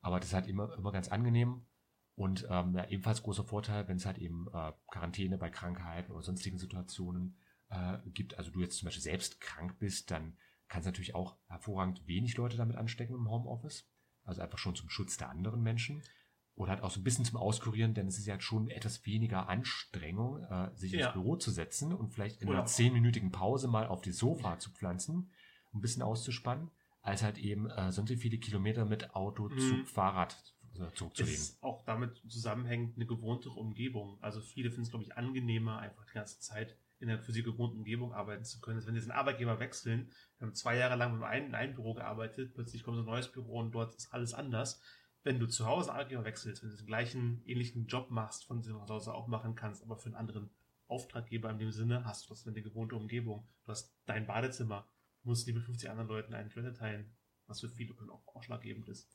Aber 0.00 0.18
das 0.18 0.30
ist 0.30 0.34
halt 0.34 0.46
immer, 0.46 0.74
immer 0.78 0.92
ganz 0.92 1.08
angenehm. 1.08 1.66
Und 2.14 2.46
ähm, 2.50 2.74
ja, 2.74 2.88
ebenfalls 2.88 3.22
großer 3.22 3.44
Vorteil, 3.44 3.86
wenn 3.86 3.98
es 3.98 4.06
halt 4.06 4.16
eben 4.16 4.48
äh, 4.52 4.72
Quarantäne 4.88 5.36
bei 5.36 5.50
Krankheiten 5.50 6.10
oder 6.12 6.22
sonstigen 6.22 6.58
Situationen 6.58 7.36
äh, 7.68 7.98
gibt. 8.06 8.38
Also 8.38 8.50
du 8.50 8.60
jetzt 8.60 8.78
zum 8.78 8.86
Beispiel 8.86 9.02
selbst 9.02 9.42
krank 9.42 9.78
bist, 9.78 10.10
dann 10.10 10.38
kann 10.68 10.80
es 10.80 10.86
natürlich 10.86 11.14
auch 11.14 11.36
hervorragend 11.48 12.06
wenig 12.06 12.36
Leute 12.38 12.56
damit 12.56 12.76
anstecken 12.76 13.14
im 13.14 13.28
Homeoffice. 13.28 13.86
Also 14.24 14.40
einfach 14.40 14.58
schon 14.58 14.74
zum 14.74 14.88
Schutz 14.88 15.18
der 15.18 15.28
anderen 15.28 15.62
Menschen 15.62 16.02
oder 16.60 16.72
halt 16.72 16.82
auch 16.82 16.90
so 16.90 17.00
ein 17.00 17.04
bisschen 17.04 17.24
zum 17.24 17.38
Auskurieren, 17.38 17.94
denn 17.94 18.06
es 18.06 18.18
ist 18.18 18.26
ja 18.26 18.38
schon 18.38 18.68
etwas 18.68 19.06
weniger 19.06 19.48
Anstrengung, 19.48 20.42
äh, 20.44 20.70
sich 20.74 20.92
Ja. 20.92 21.06
ins 21.06 21.14
Büro 21.14 21.36
zu 21.36 21.50
setzen 21.50 21.94
und 21.94 22.12
vielleicht 22.12 22.42
in 22.42 22.48
Oder 22.48 22.58
einer 22.58 22.66
zehnminütigen 22.66 23.32
Pause 23.32 23.66
mal 23.66 23.86
auf 23.86 24.02
die 24.02 24.12
Sofa 24.12 24.58
zu 24.58 24.70
pflanzen, 24.70 25.30
um 25.72 25.78
ein 25.78 25.80
bisschen 25.80 26.02
auszuspannen, 26.02 26.70
als 27.00 27.22
halt 27.22 27.38
eben 27.38 27.70
äh, 27.70 27.90
sonst 27.92 28.12
viele 28.12 28.36
Kilometer 28.36 28.84
mit 28.84 29.14
Auto, 29.14 29.48
Mhm. 29.48 29.58
Zug, 29.58 29.88
Fahrrad 29.88 30.36
äh, 30.74 30.92
zurückzulegen. 30.94 31.34
ist 31.34 31.62
auch 31.62 31.82
damit 31.84 32.22
zusammenhängend 32.28 32.96
eine 32.96 33.06
gewohntere 33.06 33.54
Umgebung. 33.54 34.18
Also 34.20 34.42
viele 34.42 34.68
finden 34.70 34.82
es, 34.82 34.90
glaube 34.90 35.04
ich, 35.04 35.16
angenehmer, 35.16 35.78
einfach 35.78 36.04
die 36.04 36.12
ganze 36.12 36.40
Zeit 36.40 36.76
in 36.98 37.08
der 37.08 37.18
für 37.18 37.32
sie 37.32 37.42
gewohnten 37.42 37.78
Umgebung 37.78 38.12
arbeiten 38.12 38.44
zu 38.44 38.60
können. 38.60 38.76
Als 38.76 38.86
wenn 38.86 38.94
sie 38.94 39.00
den 39.00 39.10
Arbeitgeber 39.12 39.58
wechseln, 39.58 40.10
wir 40.36 40.46
haben 40.46 40.54
zwei 40.54 40.76
Jahre 40.76 40.96
lang 40.96 41.14
mit 41.14 41.22
einem, 41.22 41.46
in 41.46 41.54
einem 41.54 41.74
Büro 41.74 41.94
gearbeitet, 41.94 42.52
plötzlich 42.52 42.82
kommt 42.82 42.96
so 42.96 43.02
ein 43.02 43.06
neues 43.06 43.32
Büro 43.32 43.58
und 43.60 43.72
dort 43.72 43.94
ist 43.94 44.12
alles 44.12 44.34
anders. 44.34 44.82
Wenn 45.22 45.38
du 45.38 45.46
zu 45.46 45.66
Hause 45.66 45.92
Arbeitgeber 45.92 46.24
wechselst, 46.24 46.62
wenn 46.62 46.70
du 46.70 46.76
den 46.76 46.86
gleichen, 46.86 47.42
ähnlichen 47.44 47.86
Job 47.86 48.10
machst, 48.10 48.46
von 48.46 48.62
zu 48.62 48.80
Hause 48.88 49.14
auch 49.14 49.26
machen 49.26 49.54
kannst, 49.54 49.82
aber 49.82 49.96
für 49.96 50.06
einen 50.06 50.14
anderen 50.14 50.50
Auftraggeber 50.88 51.50
in 51.50 51.58
dem 51.58 51.70
Sinne, 51.70 52.04
hast 52.04 52.24
du 52.24 52.30
das 52.30 52.46
eine 52.46 52.62
gewohnte 52.62 52.96
Umgebung. 52.96 53.46
Du 53.64 53.72
hast 53.72 53.94
dein 54.06 54.26
Badezimmer, 54.26 54.88
musst 55.22 55.46
die 55.46 55.52
mit 55.52 55.62
50 55.62 55.90
anderen 55.90 56.08
Leuten 56.08 56.34
einen 56.34 56.50
Toilette 56.50 56.78
teilen, 56.78 57.14
was 57.46 57.60
für 57.60 57.68
viele 57.68 57.94
auch 58.10 58.34
ausschlaggebend 58.34 58.88
ist. 58.88 59.08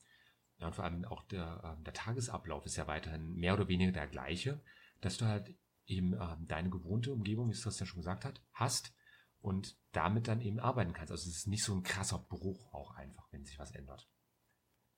Ja, 0.58 0.68
und 0.68 0.74
vor 0.74 0.84
allem 0.84 1.04
auch 1.04 1.22
der, 1.24 1.60
ähm, 1.64 1.84
der 1.84 1.92
Tagesablauf 1.92 2.64
ist 2.64 2.76
ja 2.76 2.86
weiterhin 2.86 3.34
mehr 3.34 3.54
oder 3.54 3.68
weniger 3.68 3.92
der 3.92 4.06
gleiche, 4.06 4.62
dass 5.00 5.18
du 5.18 5.26
halt 5.26 5.54
eben 5.86 6.14
ähm, 6.14 6.46
deine 6.46 6.70
gewohnte 6.70 7.12
Umgebung, 7.12 7.48
wie 7.48 7.52
es 7.52 7.62
Christian 7.62 7.86
schon 7.86 8.00
gesagt 8.00 8.24
hat, 8.24 8.42
hast 8.52 8.94
und 9.40 9.76
damit 9.92 10.28
dann 10.28 10.40
eben 10.40 10.58
arbeiten 10.58 10.92
kannst. 10.92 11.12
Also 11.12 11.28
es 11.28 11.36
ist 11.36 11.46
nicht 11.46 11.64
so 11.64 11.74
ein 11.74 11.82
krasser 11.82 12.18
Bruch 12.18 12.72
auch 12.72 12.92
einfach, 12.92 13.30
wenn 13.32 13.44
sich 13.44 13.58
was 13.58 13.72
ändert. 13.72 14.08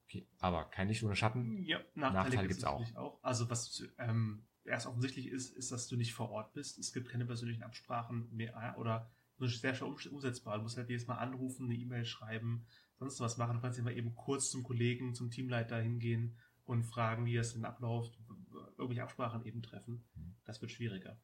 Okay, 0.09 0.27
aber 0.39 0.65
kein 0.65 0.89
Licht 0.89 1.03
ohne 1.03 1.15
Schatten. 1.15 1.63
Ja, 1.65 1.81
Nachteile 1.95 2.15
Nachteile, 2.15 2.49
gibt 2.49 2.59
es 2.61 2.65
natürlich 2.65 2.97
auch. 2.97 3.23
Also 3.23 3.51
was 3.51 3.87
ähm, 3.99 4.47
erst 4.65 4.87
offensichtlich 4.87 5.27
ist, 5.27 5.55
ist, 5.55 5.71
dass 5.71 5.87
du 5.87 5.97
nicht 5.97 6.15
vor 6.15 6.31
Ort 6.31 6.55
bist. 6.55 6.79
Es 6.79 6.95
gibt 6.95 7.11
keine 7.11 7.27
persönlichen 7.27 7.63
Absprachen 7.63 8.35
mehr 8.35 8.75
oder 8.79 9.11
nur 9.37 9.51
sehr 9.51 9.75
schwer 9.75 9.87
um- 9.87 9.99
umsetzbar. 10.11 10.57
Du 10.57 10.63
musst 10.63 10.79
halt 10.79 10.89
jedes 10.89 11.07
Mal 11.07 11.17
anrufen, 11.17 11.67
eine 11.67 11.75
E-Mail 11.75 12.07
schreiben, 12.07 12.67
sonst 12.99 13.21
was 13.21 13.37
machen. 13.37 13.57
Du 13.57 13.61
kannst 13.61 13.79
immer 13.79 13.93
eben 13.93 14.15
kurz 14.15 14.51
zum 14.51 14.63
Kollegen, 14.63 15.15
zum 15.15 15.31
Teamleiter 15.31 15.79
hingehen 15.79 16.39
und 16.65 16.85
fragen, 16.85 17.27
wie 17.27 17.37
es 17.37 17.53
denn 17.53 17.67
abläuft, 17.67 18.19
irgendwelche 18.79 19.03
Absprachen 19.03 19.45
eben 19.45 19.63
treffen. 19.63 20.05
Das 20.45 20.63
wird 20.63 20.71
schwieriger. 20.71 21.21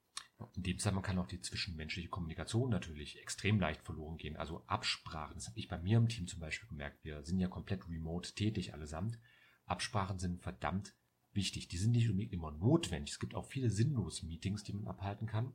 In 0.56 0.62
dem 0.62 0.78
Fall 0.78 1.00
kann 1.02 1.18
auch 1.18 1.26
die 1.26 1.40
zwischenmenschliche 1.40 2.08
Kommunikation 2.08 2.70
natürlich 2.70 3.20
extrem 3.20 3.60
leicht 3.60 3.82
verloren 3.82 4.16
gehen. 4.16 4.36
Also 4.36 4.64
Absprachen, 4.66 5.36
das 5.36 5.48
habe 5.48 5.58
ich 5.58 5.68
bei 5.68 5.78
mir 5.78 5.98
im 5.98 6.08
Team 6.08 6.26
zum 6.26 6.40
Beispiel 6.40 6.68
gemerkt. 6.68 7.04
Wir 7.04 7.24
sind 7.24 7.38
ja 7.38 7.48
komplett 7.48 7.88
remote 7.88 8.34
tätig 8.34 8.74
allesamt. 8.74 9.18
Absprachen 9.64 10.18
sind 10.18 10.42
verdammt 10.42 10.94
wichtig. 11.32 11.68
Die 11.68 11.78
sind 11.78 11.92
nicht 11.92 12.08
unbedingt 12.08 12.32
immer 12.32 12.50
notwendig. 12.50 13.12
Es 13.12 13.20
gibt 13.20 13.34
auch 13.34 13.46
viele 13.46 13.70
sinnlose 13.70 14.26
Meetings, 14.26 14.64
die 14.64 14.72
man 14.72 14.86
abhalten 14.86 15.26
kann. 15.26 15.54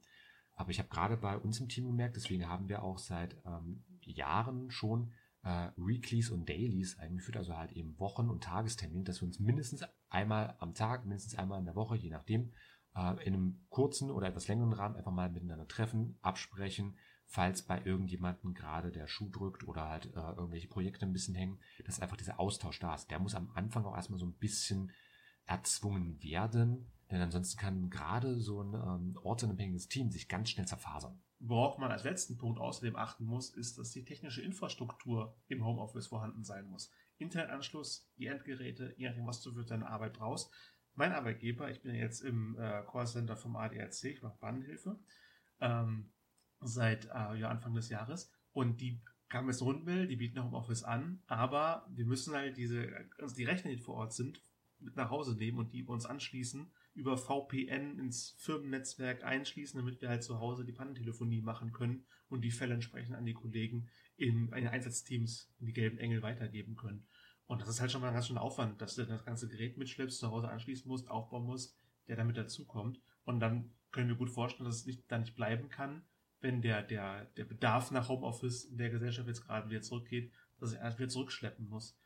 Aber 0.53 0.71
ich 0.71 0.79
habe 0.79 0.89
gerade 0.89 1.17
bei 1.17 1.37
uns 1.37 1.59
im 1.59 1.69
Team 1.69 1.87
gemerkt, 1.87 2.17
deswegen 2.17 2.47
haben 2.47 2.67
wir 2.67 2.83
auch 2.83 2.97
seit 2.97 3.37
ähm, 3.45 3.83
Jahren 4.01 4.69
schon 4.71 5.13
äh, 5.43 5.69
Weeklies 5.77 6.31
und 6.31 6.49
Dailies 6.49 6.99
eingeführt, 6.99 7.37
also 7.37 7.55
halt 7.55 7.71
eben 7.71 7.97
Wochen- 7.97 8.29
und 8.29 8.43
Tagestermin, 8.43 9.05
dass 9.05 9.21
wir 9.21 9.27
uns 9.27 9.39
mindestens 9.39 9.83
einmal 10.09 10.55
am 10.59 10.73
Tag, 10.73 11.05
mindestens 11.05 11.35
einmal 11.35 11.59
in 11.59 11.65
der 11.65 11.75
Woche, 11.75 11.95
je 11.95 12.09
nachdem, 12.09 12.51
äh, 12.95 13.23
in 13.25 13.33
einem 13.33 13.65
kurzen 13.69 14.11
oder 14.11 14.27
etwas 14.27 14.47
längeren 14.47 14.73
Rahmen 14.73 14.95
einfach 14.95 15.11
mal 15.11 15.29
miteinander 15.29 15.67
treffen, 15.67 16.17
absprechen, 16.21 16.97
falls 17.25 17.61
bei 17.61 17.81
irgendjemandem 17.83 18.53
gerade 18.53 18.91
der 18.91 19.07
Schuh 19.07 19.29
drückt 19.29 19.67
oder 19.67 19.87
halt 19.87 20.07
äh, 20.07 20.19
irgendwelche 20.19 20.67
Projekte 20.67 21.05
ein 21.05 21.13
bisschen 21.13 21.35
hängen, 21.35 21.59
dass 21.85 21.99
einfach 21.99 22.17
dieser 22.17 22.39
Austausch 22.39 22.79
da 22.79 22.95
ist. 22.95 23.11
Der 23.11 23.19
muss 23.19 23.35
am 23.35 23.51
Anfang 23.53 23.85
auch 23.85 23.95
erstmal 23.95 24.19
so 24.19 24.25
ein 24.25 24.33
bisschen 24.33 24.91
erzwungen 25.45 26.21
werden, 26.23 26.91
denn 27.11 27.21
ansonsten 27.21 27.59
kann 27.59 27.89
gerade 27.89 28.39
so 28.39 28.61
ein 28.61 28.73
ähm, 28.73 29.19
ortsunabhängiges 29.23 29.87
Team 29.87 30.11
sich 30.11 30.27
ganz 30.27 30.49
schnell 30.49 30.67
zerfasern. 30.67 31.19
Worauf 31.39 31.77
man 31.77 31.91
als 31.91 32.03
letzten 32.03 32.37
Punkt 32.37 32.59
außerdem 32.59 32.95
achten 32.95 33.25
muss, 33.25 33.49
ist, 33.49 33.77
dass 33.77 33.91
die 33.91 34.03
technische 34.03 34.41
Infrastruktur 34.41 35.35
im 35.47 35.63
Homeoffice 35.63 36.07
vorhanden 36.07 36.43
sein 36.43 36.67
muss. 36.67 36.91
Internetanschluss, 37.17 38.11
die 38.17 38.27
Endgeräte, 38.27 38.93
je 38.97 39.07
nachdem, 39.07 39.25
was 39.25 39.41
du 39.41 39.53
für 39.53 39.63
deine 39.63 39.87
Arbeit 39.87 40.13
brauchst. 40.13 40.51
Mein 40.99 41.13
Arbeitgeber, 41.13 41.71
ich 41.71 41.81
bin 41.81 41.95
ja 41.95 42.01
jetzt 42.01 42.19
im 42.19 42.57
äh, 42.59 42.83
Callcenter 42.91 43.37
vom 43.37 43.55
ADAC, 43.55 44.03
ich 44.03 44.21
mache 44.21 44.37
Bahnhilfe, 44.41 44.99
ähm, 45.61 46.11
seit 46.59 47.05
äh, 47.05 47.39
ja, 47.39 47.47
Anfang 47.47 47.73
des 47.73 47.87
Jahres. 47.87 48.33
Und 48.51 48.81
die 48.81 49.01
kam 49.29 49.47
jetzt 49.47 49.61
Rundmail, 49.61 50.07
die 50.07 50.17
bieten 50.17 50.43
Homeoffice 50.43 50.83
an, 50.83 51.23
aber 51.27 51.87
wir 51.89 52.05
müssen 52.05 52.33
halt 52.33 52.57
diese, 52.57 52.85
also 53.17 53.33
die 53.33 53.45
Rechner, 53.45 53.71
die 53.71 53.77
vor 53.77 53.95
Ort 53.95 54.11
sind, 54.11 54.43
mit 54.79 54.97
nach 54.97 55.09
Hause 55.09 55.37
nehmen 55.37 55.59
und 55.59 55.71
die 55.71 55.85
uns 55.85 56.05
anschließen, 56.05 56.69
über 56.95 57.17
VPN 57.17 57.97
ins 57.97 58.35
Firmennetzwerk 58.37 59.23
einschließen, 59.23 59.79
damit 59.79 60.01
wir 60.01 60.09
halt 60.09 60.23
zu 60.23 60.41
Hause 60.41 60.65
die 60.65 60.73
Pannentelefonie 60.73 61.41
machen 61.41 61.71
können 61.71 62.03
und 62.27 62.41
die 62.41 62.51
Fälle 62.51 62.73
entsprechend 62.73 63.15
an 63.15 63.25
die 63.25 63.33
Kollegen 63.33 63.87
in 64.17 64.51
in 64.51 64.67
Einsatzteams, 64.67 65.49
in 65.61 65.67
die 65.67 65.73
gelben 65.73 65.97
Engel 65.97 66.21
weitergeben 66.23 66.75
können. 66.75 67.07
Und 67.49 67.63
das 67.63 67.69
ist 67.69 67.81
halt 67.81 67.91
schon 67.91 68.01
mal 68.01 68.09
ein 68.09 68.13
ganz 68.13 68.27
schöner 68.27 68.43
Aufwand, 68.43 68.79
dass 68.79 68.93
du 68.93 69.07
das 69.07 69.25
ganze 69.25 69.47
Gerät 69.47 69.75
mitschleppst, 69.75 70.19
zu 70.19 70.29
Hause 70.29 70.49
anschließen 70.49 70.87
musst, 70.87 71.09
aufbauen 71.09 71.45
musst, 71.45 71.75
der 72.07 72.15
damit 72.15 72.37
dazukommt. 72.37 73.01
Und 73.23 73.39
dann 73.39 73.71
können 73.91 74.07
wir 74.07 74.15
gut 74.15 74.29
vorstellen, 74.29 74.69
dass 74.69 74.81
es 74.81 74.85
nicht, 74.85 75.11
da 75.11 75.17
nicht 75.17 75.35
bleiben 75.35 75.67
kann, 75.67 76.03
wenn 76.41 76.61
der, 76.61 76.83
der, 76.83 77.25
der 77.37 77.45
Bedarf 77.45 77.89
nach 77.89 78.07
Homeoffice 78.07 78.65
in 78.65 78.77
der 78.77 78.91
Gesellschaft 78.91 79.27
jetzt 79.27 79.47
gerade 79.47 79.67
wieder 79.67 79.81
zurückgeht, 79.81 80.31
dass 80.59 80.73
er 80.73 80.81
erst 80.81 80.99
wieder 80.99 81.09
zurückschleppen 81.09 81.67
muss. 81.67 81.99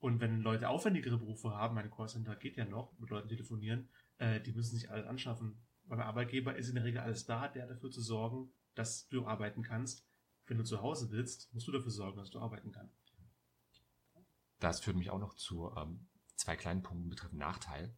Und 0.00 0.20
wenn 0.20 0.40
Leute 0.40 0.68
aufwendigere 0.68 1.18
Berufe 1.18 1.50
haben, 1.50 1.76
meine 1.76 1.90
Callcenter 1.90 2.34
geht 2.34 2.56
ja 2.56 2.64
noch, 2.64 2.98
mit 2.98 3.10
Leuten 3.10 3.28
telefonieren, 3.28 3.88
äh, 4.18 4.40
die 4.40 4.52
müssen 4.52 4.74
sich 4.74 4.90
alles 4.90 5.06
anschaffen. 5.06 5.62
Beim 5.84 6.00
Arbeitgeber 6.00 6.56
ist 6.56 6.70
in 6.70 6.74
der 6.74 6.82
Regel 6.82 7.02
alles 7.02 7.24
da, 7.24 7.46
der 7.46 7.68
dafür 7.68 7.92
zu 7.92 8.00
sorgen, 8.00 8.50
dass 8.74 9.06
du 9.06 9.28
arbeiten 9.28 9.62
kannst. 9.62 10.04
Wenn 10.46 10.58
du 10.58 10.64
zu 10.64 10.82
Hause 10.82 11.12
willst, 11.12 11.54
musst 11.54 11.68
du 11.68 11.72
dafür 11.72 11.92
sorgen, 11.92 12.18
dass 12.18 12.30
du 12.30 12.40
arbeiten 12.40 12.72
kannst. 12.72 13.07
Das 14.60 14.80
führt 14.80 14.96
mich 14.96 15.10
auch 15.10 15.18
noch 15.18 15.34
zu 15.34 15.70
ähm, 15.76 16.08
zwei 16.36 16.56
kleinen 16.56 16.82
Punkten 16.82 17.08
betreffend 17.08 17.38
Nachteil. 17.38 17.96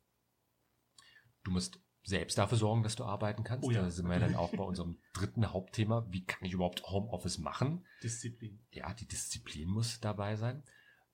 Du 1.44 1.51
musst 1.51 1.81
selbst 2.03 2.38
dafür 2.38 2.59
sorgen, 2.59 2.83
dass 2.83 2.96
du 2.96 3.05
arbeiten 3.05 3.44
kannst. 3.44 3.66
Oh 3.66 3.70
ja. 3.70 3.83
Da 3.83 3.90
sind 3.90 4.09
wir 4.09 4.18
dann 4.18 4.35
auch 4.35 4.51
bei 4.55 4.62
unserem 4.64 4.99
dritten 5.12 5.53
Hauptthema. 5.53 6.07
Wie 6.11 6.25
kann 6.25 6.44
ich 6.44 6.53
überhaupt 6.53 6.83
Homeoffice 6.85 7.38
machen? 7.38 7.87
Disziplin. 8.03 8.64
Ja, 8.73 8.92
die 8.94 9.07
Disziplin 9.07 9.68
muss 9.68 10.01
dabei 10.01 10.37
sein. 10.37 10.62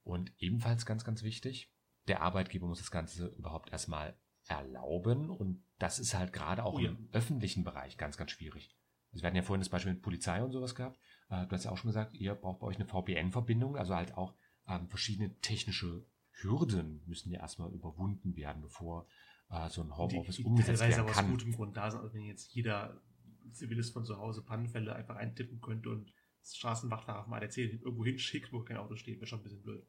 Und 0.03 0.33
ebenfalls 0.39 0.87
ganz, 0.87 1.05
ganz 1.05 1.23
wichtig, 1.23 1.73
der 2.07 2.23
Arbeitgeber 2.23 2.67
muss 2.67 2.79
das 2.79 2.91
Ganze 2.93 3.27
überhaupt 3.27 3.71
erstmal 3.73 4.17
erlauben. 4.47 5.31
Und 5.31 5.65
das 5.79 5.99
ist 5.99 6.15
halt 6.15 6.33
gerade 6.33 6.65
auch 6.65 6.75
Oh 6.75 6.79
ja. 6.79 6.91
im 6.91 7.09
öffentlichen 7.13 7.65
Bereich 7.65 7.97
ganz, 7.99 8.17
ganz 8.17 8.31
schwierig. 8.31 8.77
Also 9.13 9.23
wir 9.23 9.27
hatten 9.29 9.37
ja 9.37 9.43
vorhin 9.43 9.61
das 9.61 9.69
Beispiel 9.71 9.93
mit 9.93 10.03
Polizei 10.03 10.43
und 10.43 10.53
sowas 10.53 10.75
gehabt. 10.75 10.99
Äh, 11.31 11.47
Du 11.47 11.53
hast 11.53 11.65
ja 11.65 11.71
auch 11.73 11.77
schon 11.77 11.89
gesagt, 11.89 12.15
ihr 12.15 12.35
braucht 12.35 12.61
bei 12.61 12.67
euch 12.69 12.77
eine 12.77 12.87
VPN-Verbindung, 12.87 13.77
also 13.77 13.95
halt 13.95 14.15
auch 14.17 14.35
ähm, 14.69 14.89
verschiedene 14.89 15.35
technische 15.41 16.05
Hürden 16.33 17.03
müssen 17.07 17.31
ja 17.31 17.41
erstmal 17.41 17.73
überwunden 17.73 18.37
werden, 18.37 18.63
bevor 18.63 19.07
äh, 19.51 19.69
so 19.69 19.83
ein 19.83 19.97
Homeoffice 19.97 20.37
die, 20.37 20.43
die 20.43 20.49
umgesetzt 20.49 20.81
teilweise 20.81 20.99
werden 20.99 21.11
aus 21.11 21.17
kann. 21.17 21.31
gutem 21.31 21.53
Grund 21.53 21.77
da 21.77 21.91
sind. 21.91 22.01
Also 22.01 22.15
wenn 22.15 22.25
jetzt 22.25 22.53
jeder 22.55 23.01
Zivilist 23.53 23.93
von 23.93 24.05
zu 24.05 24.19
Hause 24.19 24.43
Pannenfälle 24.43 24.95
einfach 24.95 25.17
eintippen 25.17 25.61
könnte 25.61 25.91
und 25.91 26.13
das 26.41 26.57
Straßenwachtfahrer 26.57 27.27
mal 27.29 27.43
erzählt, 27.43 27.81
irgendwo 27.83 28.05
hinschickt, 28.05 28.53
wo 28.53 28.63
kein 28.63 28.77
Auto 28.77 28.97
steht, 28.97 29.17
wäre 29.17 29.27
schon 29.27 29.41
ein 29.41 29.45
bisschen 29.45 29.63
blöd. 29.63 29.87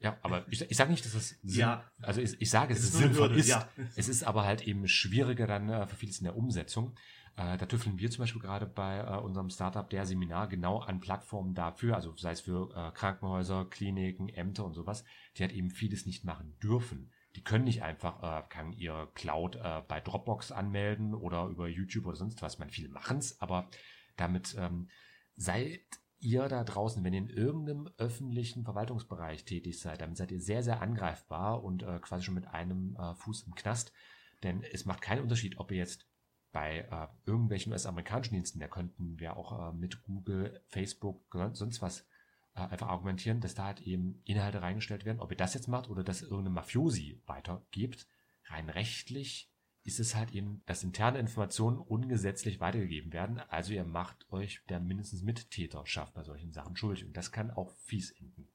Ja, 0.00 0.18
aber 0.22 0.44
ich, 0.50 0.60
ich 0.70 0.76
sage 0.76 0.90
nicht, 0.90 1.04
dass 1.04 1.14
es 1.14 1.30
Sinn, 1.42 1.60
Ja. 1.60 1.90
also 2.02 2.20
ich, 2.20 2.38
ich 2.40 2.50
sage, 2.50 2.72
Es 2.74 2.80
es, 2.80 2.86
ist 2.86 2.98
sinnvoll 2.98 3.28
Hürde, 3.28 3.40
ist. 3.40 3.48
ja. 3.48 3.68
Es 3.96 4.08
ist 4.08 4.22
aber 4.24 4.44
halt 4.44 4.62
eben 4.66 4.86
schwieriger 4.86 5.46
dann 5.46 5.68
äh, 5.70 5.86
für 5.86 5.96
vieles 5.96 6.18
in 6.18 6.24
der 6.24 6.36
Umsetzung. 6.36 6.94
Äh, 7.36 7.56
da 7.56 7.66
tüfteln 7.66 7.98
wir 7.98 8.10
zum 8.10 8.22
Beispiel 8.22 8.42
gerade 8.42 8.66
bei 8.66 8.98
äh, 8.98 9.16
unserem 9.18 9.50
Startup 9.50 9.88
der 9.88 10.04
Seminar 10.06 10.48
genau 10.48 10.78
an 10.80 11.00
Plattformen 11.00 11.54
dafür, 11.54 11.94
also 11.96 12.14
sei 12.16 12.32
es 12.32 12.42
für 12.42 12.70
äh, 12.76 12.92
Krankenhäuser, 12.92 13.64
Kliniken, 13.64 14.28
Ämter 14.28 14.64
und 14.64 14.74
sowas, 14.74 15.04
die 15.36 15.42
halt 15.42 15.52
eben 15.52 15.70
vieles 15.70 16.06
nicht 16.06 16.24
machen 16.24 16.56
dürfen. 16.62 17.10
Die 17.34 17.42
können 17.42 17.64
nicht 17.64 17.82
einfach 17.82 18.22
äh, 18.22 18.46
kann 18.48 18.72
ihr 18.72 19.08
Cloud 19.14 19.56
äh, 19.56 19.82
bei 19.88 20.00
Dropbox 20.00 20.52
anmelden 20.52 21.14
oder 21.14 21.46
über 21.46 21.66
YouTube 21.66 22.06
oder 22.06 22.16
sonst 22.16 22.42
was. 22.42 22.58
Man 22.58 22.70
viele 22.70 22.88
machen 22.90 23.18
es, 23.18 23.40
aber 23.40 23.68
damit 24.16 24.54
ähm, 24.58 24.88
seid 25.34 25.80
ihr 26.20 26.48
da 26.48 26.64
draußen, 26.64 27.02
wenn 27.04 27.12
ihr 27.12 27.20
in 27.20 27.28
irgendeinem 27.28 27.88
öffentlichen 27.98 28.64
Verwaltungsbereich 28.64 29.44
tätig 29.44 29.78
seid, 29.78 30.00
damit 30.00 30.16
seid 30.16 30.30
ihr 30.32 30.40
sehr, 30.40 30.62
sehr 30.62 30.80
angreifbar 30.80 31.62
und 31.62 31.82
äh, 31.82 31.98
quasi 32.00 32.24
schon 32.24 32.34
mit 32.34 32.46
einem 32.46 32.96
äh, 32.96 33.14
Fuß 33.14 33.42
im 33.42 33.54
Knast. 33.54 33.92
Denn 34.42 34.62
es 34.62 34.84
macht 34.84 35.00
keinen 35.00 35.22
Unterschied, 35.22 35.58
ob 35.58 35.70
ihr 35.70 35.78
jetzt 35.78 36.06
bei 36.52 36.86
äh, 36.90 37.08
irgendwelchen 37.26 37.72
US-amerikanischen 37.72 38.34
Diensten, 38.34 38.60
da 38.60 38.68
könnten 38.68 39.18
wir 39.18 39.36
auch 39.36 39.70
äh, 39.70 39.72
mit 39.72 40.02
Google, 40.02 40.62
Facebook, 40.68 41.36
sonst 41.52 41.82
was 41.82 42.06
äh, 42.54 42.60
einfach 42.60 42.88
argumentieren, 42.88 43.40
dass 43.40 43.54
da 43.54 43.64
halt 43.66 43.80
eben 43.80 44.22
Inhalte 44.24 44.62
reingestellt 44.62 45.04
werden. 45.04 45.20
Ob 45.20 45.30
ihr 45.30 45.36
das 45.36 45.54
jetzt 45.54 45.68
macht 45.68 45.90
oder 45.90 46.04
das 46.04 46.22
irgendeinem 46.22 46.54
Mafiosi 46.54 47.20
weitergebt, 47.26 48.06
rein 48.46 48.70
rechtlich 48.70 49.52
ist 49.84 50.00
es 50.00 50.14
halt 50.14 50.32
eben, 50.32 50.62
dass 50.64 50.82
interne 50.82 51.18
Informationen 51.18 51.78
ungesetzlich 51.78 52.58
weitergegeben 52.58 53.12
werden. 53.12 53.38
Also 53.38 53.74
ihr 53.74 53.84
macht 53.84 54.30
euch 54.32 54.64
der 54.68 54.80
mindestens 54.80 55.22
Mittäterschaft 55.22 56.14
bei 56.14 56.24
solchen 56.24 56.52
Sachen 56.52 56.74
schuldig. 56.74 57.04
Und 57.04 57.16
das 57.16 57.32
kann 57.32 57.50
auch 57.50 57.70
fies 57.84 58.10
enden. 58.12 58.48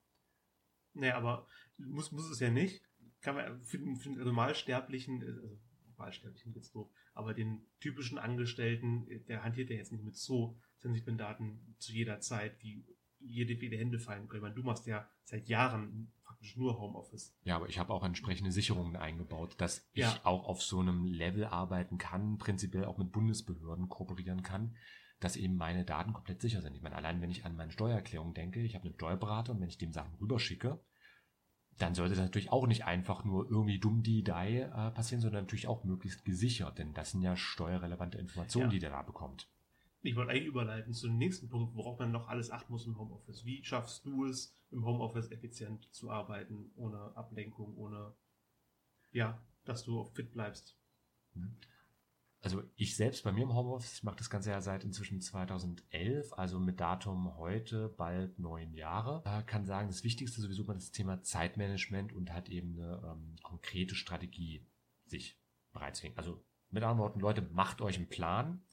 Nee, 0.94 1.12
aber 1.12 1.48
muss, 1.78 2.12
muss 2.12 2.30
es 2.30 2.40
ja 2.40 2.50
nicht. 2.50 2.84
Kann 3.22 3.36
man 3.36 3.62
für 3.62 3.78
den, 3.78 3.96
für 3.96 4.10
den 4.10 4.18
Normalsterblichen, 4.18 5.24
also 5.24 5.60
Normalsterblichen 5.90 6.54
jetzt 6.56 6.74
doof, 6.74 6.90
aber 7.14 7.36
den 7.36 7.62
typischen 7.80 8.18
Angestellten, 8.18 9.08
der 9.28 9.44
hantiert 9.44 9.70
ja 9.70 9.76
jetzt 9.76 9.92
nicht 9.92 10.04
mit 10.04 10.16
so 10.16 10.58
sensiblen 10.78 11.18
Daten 11.18 11.76
zu 11.78 11.92
jeder 11.92 12.22
Zeit, 12.22 12.58
wie 12.64 12.86
jede, 13.20 13.54
jede 13.54 13.78
Hände 13.78 14.00
fallen 14.00 14.28
können. 14.28 14.40
Ich 14.40 14.44
meine, 14.44 14.56
du 14.56 14.64
machst 14.64 14.88
ja 14.88 15.08
seit 15.26 15.48
Jahren 15.48 16.12
praktisch 16.40 16.56
nur 16.58 16.80
Homeoffice. 16.80 17.36
Ja, 17.44 17.58
aber 17.58 17.68
ich 17.68 17.80
habe 17.80 17.94
auch 17.94 18.04
entsprechende 18.04 18.52
Sicherungen 18.52 18.96
eingebaut, 18.96 19.56
dass 19.60 19.90
ich 19.94 20.04
Ja. 20.04 20.20
auch 20.24 20.46
auf 20.46 20.62
so 20.64 20.80
einem 20.80 21.06
Level 21.06 21.46
arbeiten 21.46 21.98
kann, 21.98 22.38
prinzipiell 22.38 22.86
auch 22.86 22.98
mit 22.98 23.12
Bundesbehörden 23.12 23.90
kooperieren 23.90 24.42
kann, 24.42 24.76
dass 25.20 25.36
eben 25.36 25.56
meine 25.56 25.84
Daten 25.84 26.14
komplett 26.14 26.42
sicher 26.42 26.62
sind. 26.62 26.76
Ich 26.76 26.82
meine, 26.82 26.96
allein 26.96 27.22
wenn 27.22 27.30
ich 27.30 27.46
an 27.46 27.56
meine 27.56 27.72
Steuererklärung 27.72 28.34
denke, 28.34 28.62
ich 28.62 28.76
habe 28.76 28.86
einen 28.86 28.94
Steuerberater 28.94 29.52
und 29.52 29.60
wenn 29.60 29.68
ich 29.68 29.78
dem 29.78 29.92
Sachen 29.92 30.16
rüberschicke, 30.16 30.80
dann 31.78 31.94
sollte 31.94 32.16
das 32.16 32.24
natürlich 32.24 32.52
auch 32.52 32.68
nicht 32.68 32.86
einfach 32.86 33.24
nur 33.26 33.50
irgendwie 33.50 33.80
dumm 33.80 34.02
die 34.04 34.24
die 34.24 34.32
äh, 34.32 34.92
passieren, 34.92 35.22
sondern 35.22 35.44
natürlich 35.44 35.68
auch 35.68 35.84
möglichst 35.84 36.24
gesichert, 36.26 36.78
denn 36.78 36.94
das 36.94 37.12
sind 37.12 37.22
ja 37.22 37.36
steuerrelevante 37.36 38.18
Informationen, 38.18 38.66
Ja. 38.68 38.72
die 38.72 38.80
der 38.80 38.92
da 38.92 39.02
bekommt. 39.02 39.50
Ich 40.02 40.16
wollte 40.16 40.32
eigentlich 40.32 40.48
überleiten 40.48 40.94
zu 40.94 41.08
dem 41.08 41.18
nächsten 41.18 41.50
Punkt, 41.50 41.76
worauf 41.76 42.00
man 42.00 42.12
noch 42.12 42.28
alles 42.30 42.52
achten 42.52 42.72
muss 42.72 42.86
im 42.86 42.98
Homeoffice. 42.98 43.44
Wie 43.44 43.64
schaffst 43.64 44.06
du 44.06 44.26
es, 44.26 44.54
im 44.72 44.86
Homeoffice 44.86 45.32
effizient 45.32 45.94
zu 45.94 46.10
arbeiten, 46.10 46.72
ohne 46.76 47.16
Ablenkung, 47.18 47.76
ohne, 47.76 48.16
ja, 49.12 49.42
dass 49.66 49.84
du 49.84 50.06
fit 50.06 50.32
bleibst? 50.32 50.78
Also 52.42 52.64
ich 52.78 52.96
selbst 52.96 53.26
bei 53.26 53.34
mir 53.34 53.44
im 53.44 53.54
Homeoffice, 53.54 53.96
ich 53.96 54.04
mache 54.04 54.16
das 54.16 54.30
Ganze 54.30 54.52
ja 54.52 54.62
seit 54.62 54.86
inzwischen 54.86 55.20
2011, 55.20 56.32
also 56.32 56.60
mit 56.60 56.80
Datum 56.80 57.36
heute 57.38 57.90
bald 57.90 58.40
neun 58.40 58.74
Jahre, 58.74 59.22
kann 59.46 59.66
sagen, 59.66 59.90
das 59.90 60.06
Wichtigste 60.06 60.40
sowieso 60.40 60.64
mal 60.64 60.76
das 60.76 60.92
Thema 60.92 61.22
Zeitmanagement 61.22 62.14
und 62.14 62.32
halt 62.32 62.48
eben 62.48 62.80
eine 62.80 63.02
ähm, 63.06 63.36
konkrete 63.44 63.96
Strategie 63.96 64.66
sich 65.06 65.38
bereitzulegen. 65.74 66.18
Also 66.18 66.42
mit 66.70 66.84
anderen 66.84 67.00
Worten, 67.00 67.20
Leute, 67.20 67.42
macht 67.42 67.82
euch 67.82 67.98
einen 67.98 68.08
Plan 68.08 68.64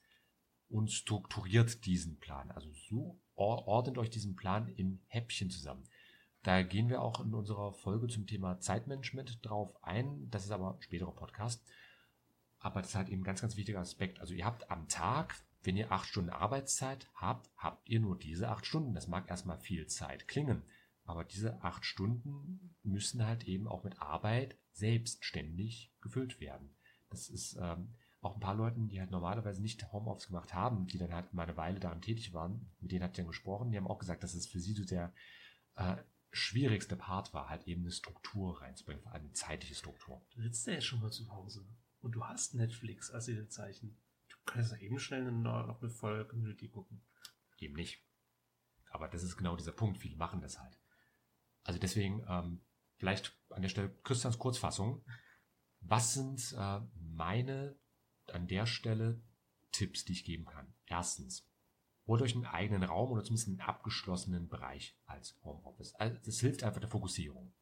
und 0.69 0.91
strukturiert 0.91 1.85
diesen 1.87 2.19
Plan. 2.19 2.51
Also 2.51 2.71
so 2.73 3.19
or- 3.35 3.67
ordnet 3.67 3.99
euch 3.99 4.11
diesen 4.11 4.37
Plan 4.37 4.69
in 4.69 5.01
Häppchen 5.07 5.51
zusammen. 5.51 5.85
Da 6.43 6.63
gehen 6.63 6.89
wir 6.89 7.03
auch 7.03 7.21
in 7.25 7.35
unserer 7.35 7.73
Folge 7.73 8.07
zum 8.07 8.27
Thema 8.27 8.61
Zeitmanagement 8.61 9.45
drauf 9.45 9.83
ein. 9.83 10.31
Das 10.31 10.45
ist 10.45 10.51
aber 10.53 10.75
ein 10.75 10.83
späterer 10.83 11.15
Podcast. 11.15 11.65
Aber 12.59 12.81
das 12.81 12.91
ist 12.91 12.95
halt 12.97 13.09
eben 13.09 13.23
ein 13.23 13.25
ganz, 13.25 13.41
ganz 13.41 13.57
wichtiger 13.57 13.81
Aspekt. 13.81 14.21
Also 14.21 14.33
ihr 14.33 14.45
habt 14.45 14.71
am 14.71 14.89
Tag, 14.89 15.35
wenn 15.63 15.77
ihr 15.77 15.91
acht 15.91 16.09
Stunden 16.09 16.31
Arbeitszeit 16.31 17.09
habt, 17.15 17.51
habt 17.57 17.89
ihr 17.89 18.01
nur 18.01 18.17
diese 18.17 18.49
acht 18.49 18.65
Stunden. 18.67 18.95
Das 18.95 19.09
mag 19.09 19.29
erstmal 19.29 19.59
viel 19.59 19.87
Zeit 19.89 20.29
klingen. 20.29 20.63
Aber 21.05 21.25
diese 21.25 21.63
acht 21.63 21.85
Stunden 21.85 22.75
müssen 22.83 23.25
halt 23.25 23.45
eben 23.45 23.69
auch 23.69 23.85
mit 23.85 24.01
Arbeit 24.01 24.57
selbstständig 24.73 25.93
gefüllt 26.01 26.41
werden. 26.41 26.75
Das 27.11 27.29
ist 27.29 27.57
ähm, 27.61 27.95
auch 28.27 28.35
ein 28.35 28.41
paar 28.41 28.55
Leuten, 28.55 28.89
die 28.89 29.01
halt 29.01 29.11
normalerweise 29.11 29.63
nicht 29.63 29.93
Homeoffice 29.93 30.29
gemacht 30.29 30.53
haben, 30.55 30.87
die 30.87 30.99
dann 30.99 31.13
halt 31.13 31.33
mal 31.33 31.45
eine 31.45 31.57
Weile 31.57 31.81
daran 31.81 32.03
tätig 32.03 32.33
waren, 32.35 32.71
mit 32.81 32.93
denen 32.93 33.03
hat 33.03 33.13
ich 33.13 33.17
dann 33.17 33.27
gesprochen, 33.27 33.71
die 33.71 33.77
haben 33.77 33.87
auch 33.87 33.99
gesagt, 33.99 34.23
dass 34.23 34.35
es 34.35 34.47
für 34.47 34.61
sie 34.61 34.75
so 34.75 34.85
der 34.85 35.13
äh, 35.77 35.97
schwierigste 36.33 36.97
Part 36.97 37.33
war, 37.33 37.49
halt 37.49 37.67
eben 37.67 37.83
eine 37.83 37.93
Struktur 37.93 38.61
reinzubringen, 38.61 39.03
vor 39.03 39.13
allem 39.13 39.25
eine 39.25 39.33
zeitliche 39.33 39.75
Struktur. 39.75 40.25
Du 40.31 40.43
sitzt 40.43 40.67
ja 40.67 40.75
jetzt 40.75 40.87
schon 40.87 41.01
mal 41.01 41.11
zu 41.11 41.31
Hause 41.31 41.67
und 42.01 42.13
du 42.13 42.25
hast 42.25 42.55
Netflix 42.55 43.11
als 43.11 43.31
Zeichen. 43.49 43.97
Du 44.29 44.37
kannst 44.45 44.73
ja 44.73 44.79
eben 44.79 44.99
schnell 44.99 45.31
noch 45.31 45.81
eine 45.81 45.91
Folge 45.91 46.27
Community 46.27 46.69
gucken. 46.69 47.03
Eben 47.59 47.75
nicht. 47.75 48.03
Aber 48.91 49.09
das 49.09 49.23
ist 49.23 49.37
genau 49.37 49.57
dieser 49.57 49.73
Punkt. 49.73 49.99
Viele 49.99 50.17
machen 50.17 50.41
das 50.41 50.61
halt. 50.61 50.79
Also 51.63 51.81
deswegen, 51.81 52.25
ähm, 52.29 52.61
vielleicht 52.97 53.37
an 53.51 53.63
der 53.63 53.69
Stelle 53.69 53.95
Christians 54.05 54.39
Kurzfassung. 54.39 55.05
Was 55.81 56.15
sind 56.15 56.55
äh, 56.57 56.81
meine 56.95 57.77
an 58.33 58.47
der 58.47 58.67
Stelle 58.67 59.21
Tipps, 59.73 60.05
die 60.05 60.13
ich 60.13 60.25
geben 60.25 60.47
kann? 60.47 60.73
Erstens, 60.87 61.49
holt 62.07 62.23
euch 62.23 62.35
einen 62.35 62.47
eigenen 62.47 62.85
Raum 62.85 63.11
oder 63.11 63.25
zumindest 63.25 63.49
einen 63.49 63.61
abgeschlossenen 63.61 64.49
Bereich 64.49 64.97
als 65.07 65.37
Homeoffice. 65.45 65.95
Also 65.95 66.17
das 66.25 66.41
hilft 66.41 66.63
einfach 66.63 66.81
der 66.81 66.89
Fokussierung. 66.89 67.53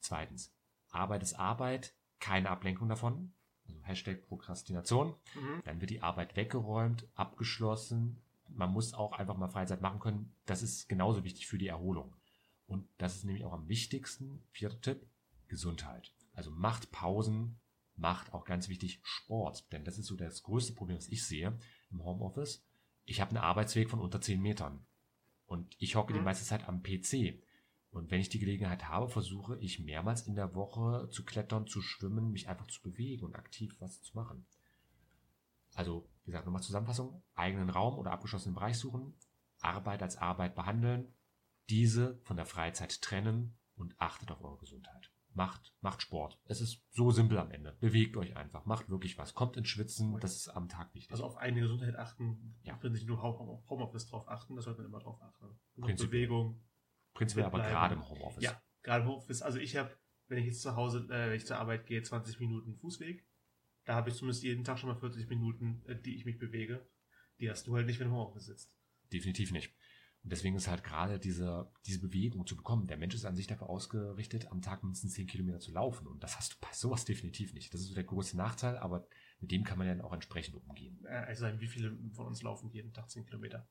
Zweitens, 0.00 0.54
Arbeit 0.90 1.22
ist 1.22 1.34
Arbeit, 1.34 1.94
keine 2.18 2.50
Ablenkung 2.50 2.88
davon. 2.88 3.32
Also 3.66 3.80
Hashtag 3.82 4.22
Prokrastination. 4.22 5.14
Mhm. 5.34 5.62
Dann 5.64 5.80
wird 5.80 5.90
die 5.90 6.02
Arbeit 6.02 6.36
weggeräumt, 6.36 7.08
abgeschlossen. 7.14 8.22
Man 8.48 8.72
muss 8.72 8.94
auch 8.94 9.12
einfach 9.12 9.36
mal 9.36 9.48
Freizeit 9.48 9.80
machen 9.80 10.00
können. 10.00 10.34
Das 10.46 10.62
ist 10.62 10.88
genauso 10.88 11.24
wichtig 11.24 11.46
für 11.46 11.58
die 11.58 11.68
Erholung. 11.68 12.16
Und 12.66 12.88
das 12.98 13.16
ist 13.16 13.24
nämlich 13.24 13.44
auch 13.44 13.52
am 13.52 13.68
wichtigsten, 13.68 14.42
vierter 14.50 14.80
Tipp, 14.80 15.06
Gesundheit. 15.48 16.12
Also 16.32 16.50
macht 16.50 16.92
Pausen, 16.92 17.60
macht 18.00 18.32
auch 18.32 18.44
ganz 18.44 18.68
wichtig 18.68 19.00
Sport. 19.02 19.70
Denn 19.72 19.84
das 19.84 19.98
ist 19.98 20.06
so 20.06 20.16
das 20.16 20.42
größte 20.42 20.72
Problem, 20.74 20.96
was 20.96 21.08
ich 21.08 21.24
sehe 21.24 21.58
im 21.90 22.02
Homeoffice. 22.02 22.64
Ich 23.04 23.20
habe 23.20 23.30
einen 23.30 23.38
Arbeitsweg 23.44 23.90
von 23.90 24.00
unter 24.00 24.20
10 24.20 24.40
Metern. 24.40 24.86
Und 25.46 25.76
ich 25.78 25.96
hocke 25.96 26.12
die 26.12 26.18
Mhm. 26.18 26.24
meiste 26.24 26.44
Zeit 26.44 26.68
am 26.68 26.82
PC. 26.82 27.42
Und 27.90 28.10
wenn 28.10 28.20
ich 28.20 28.28
die 28.28 28.38
Gelegenheit 28.38 28.88
habe, 28.88 29.08
versuche 29.08 29.58
ich 29.58 29.80
mehrmals 29.80 30.26
in 30.26 30.36
der 30.36 30.54
Woche 30.54 31.08
zu 31.10 31.24
klettern, 31.24 31.66
zu 31.66 31.82
schwimmen, 31.82 32.30
mich 32.30 32.48
einfach 32.48 32.68
zu 32.68 32.80
bewegen 32.82 33.24
und 33.24 33.34
aktiv 33.34 33.76
was 33.80 34.00
zu 34.00 34.16
machen. 34.16 34.46
Also, 35.74 36.08
wie 36.24 36.30
gesagt, 36.30 36.46
nochmal 36.46 36.62
Zusammenfassung. 36.62 37.22
Eigenen 37.34 37.70
Raum 37.70 37.98
oder 37.98 38.12
abgeschlossenen 38.12 38.54
Bereich 38.54 38.78
suchen. 38.78 39.14
Arbeit 39.60 40.02
als 40.02 40.16
Arbeit 40.16 40.54
behandeln. 40.54 41.12
Diese 41.68 42.18
von 42.22 42.36
der 42.36 42.46
Freizeit 42.46 43.02
trennen 43.02 43.56
und 43.76 44.00
achtet 44.00 44.30
auf 44.30 44.40
eure 44.42 44.58
Gesundheit. 44.58 45.10
Macht, 45.32 45.72
macht 45.80 46.02
Sport. 46.02 46.38
Es 46.46 46.60
ist 46.60 46.84
so 46.90 47.10
simpel 47.12 47.38
am 47.38 47.50
Ende. 47.52 47.76
Bewegt 47.80 48.16
euch 48.16 48.36
einfach. 48.36 48.64
Macht 48.66 48.88
wirklich 48.90 49.16
was. 49.16 49.34
Kommt 49.34 49.56
ins 49.56 49.68
Schwitzen. 49.68 50.18
Das 50.20 50.34
ist 50.34 50.48
am 50.48 50.68
Tag 50.68 50.92
wichtig. 50.94 51.12
Also 51.12 51.24
auf 51.24 51.36
eigene 51.36 51.60
Gesundheit 51.62 51.94
achten, 51.96 52.58
Ja. 52.62 52.78
sich 52.82 53.06
nur 53.06 53.22
Home- 53.22 53.62
Homeoffice 53.68 54.06
drauf 54.06 54.26
achten, 54.28 54.56
da 54.56 54.62
sollte 54.62 54.82
man 54.82 54.90
immer 54.90 54.98
drauf 55.00 55.22
achten. 55.22 55.44
Und 55.76 55.82
Prinzipiell. 55.84 56.26
Bewegung. 56.26 56.62
Prinzipiell 57.14 57.46
aber 57.46 57.58
gerade 57.60 57.94
im 57.94 58.08
Homeoffice. 58.08 58.42
Ja, 58.42 58.60
gerade 58.82 59.02
im 59.04 59.08
Homeoffice. 59.10 59.42
Also 59.42 59.58
ich 59.58 59.76
habe, 59.76 59.96
wenn 60.28 60.38
ich 60.38 60.46
jetzt 60.46 60.62
zu 60.62 60.74
Hause, 60.74 61.06
äh, 61.10 61.28
wenn 61.30 61.36
ich 61.36 61.46
zur 61.46 61.58
Arbeit 61.58 61.86
gehe, 61.86 62.02
20 62.02 62.40
Minuten 62.40 62.74
Fußweg. 62.76 63.24
Da 63.84 63.94
habe 63.94 64.10
ich 64.10 64.16
zumindest 64.16 64.42
jeden 64.42 64.64
Tag 64.64 64.78
schon 64.78 64.90
mal 64.90 64.96
40 64.98 65.28
Minuten, 65.28 65.82
äh, 65.86 65.96
die 66.00 66.16
ich 66.16 66.24
mich 66.24 66.38
bewege. 66.38 66.86
Die 67.38 67.48
hast 67.48 67.66
du 67.66 67.74
halt 67.76 67.86
nicht, 67.86 67.98
wenn 68.00 68.08
du 68.08 68.12
im 68.14 68.18
Homeoffice 68.18 68.46
sitzt. 68.46 68.72
Definitiv 69.12 69.52
nicht. 69.52 69.72
Und 70.22 70.32
deswegen 70.32 70.56
ist 70.56 70.68
halt 70.68 70.84
gerade 70.84 71.18
diese, 71.18 71.70
diese 71.86 72.00
Bewegung 72.00 72.46
zu 72.46 72.56
bekommen. 72.56 72.86
Der 72.86 72.98
Mensch 72.98 73.14
ist 73.14 73.24
an 73.24 73.36
sich 73.36 73.46
dafür 73.46 73.70
ausgerichtet, 73.70 74.50
am 74.50 74.60
Tag 74.60 74.82
mindestens 74.82 75.14
10 75.14 75.26
Kilometer 75.26 75.60
zu 75.60 75.72
laufen. 75.72 76.06
Und 76.06 76.22
das 76.22 76.36
hast 76.36 76.52
du 76.52 76.56
bei 76.60 76.72
sowas 76.72 77.06
definitiv 77.06 77.54
nicht. 77.54 77.72
Das 77.72 77.80
ist 77.80 77.88
so 77.88 77.94
der 77.94 78.04
große 78.04 78.36
Nachteil, 78.36 78.76
aber 78.76 79.06
mit 79.40 79.50
dem 79.50 79.64
kann 79.64 79.78
man 79.78 79.86
dann 79.86 80.02
auch 80.02 80.12
entsprechend 80.12 80.56
umgehen. 80.56 81.02
Äh, 81.06 81.24
also 81.26 81.46
wie 81.58 81.68
viele 81.68 81.96
von 82.12 82.26
uns 82.26 82.42
laufen 82.42 82.70
jeden 82.70 82.92
Tag 82.92 83.08
10 83.08 83.24
Kilometer? 83.24 83.66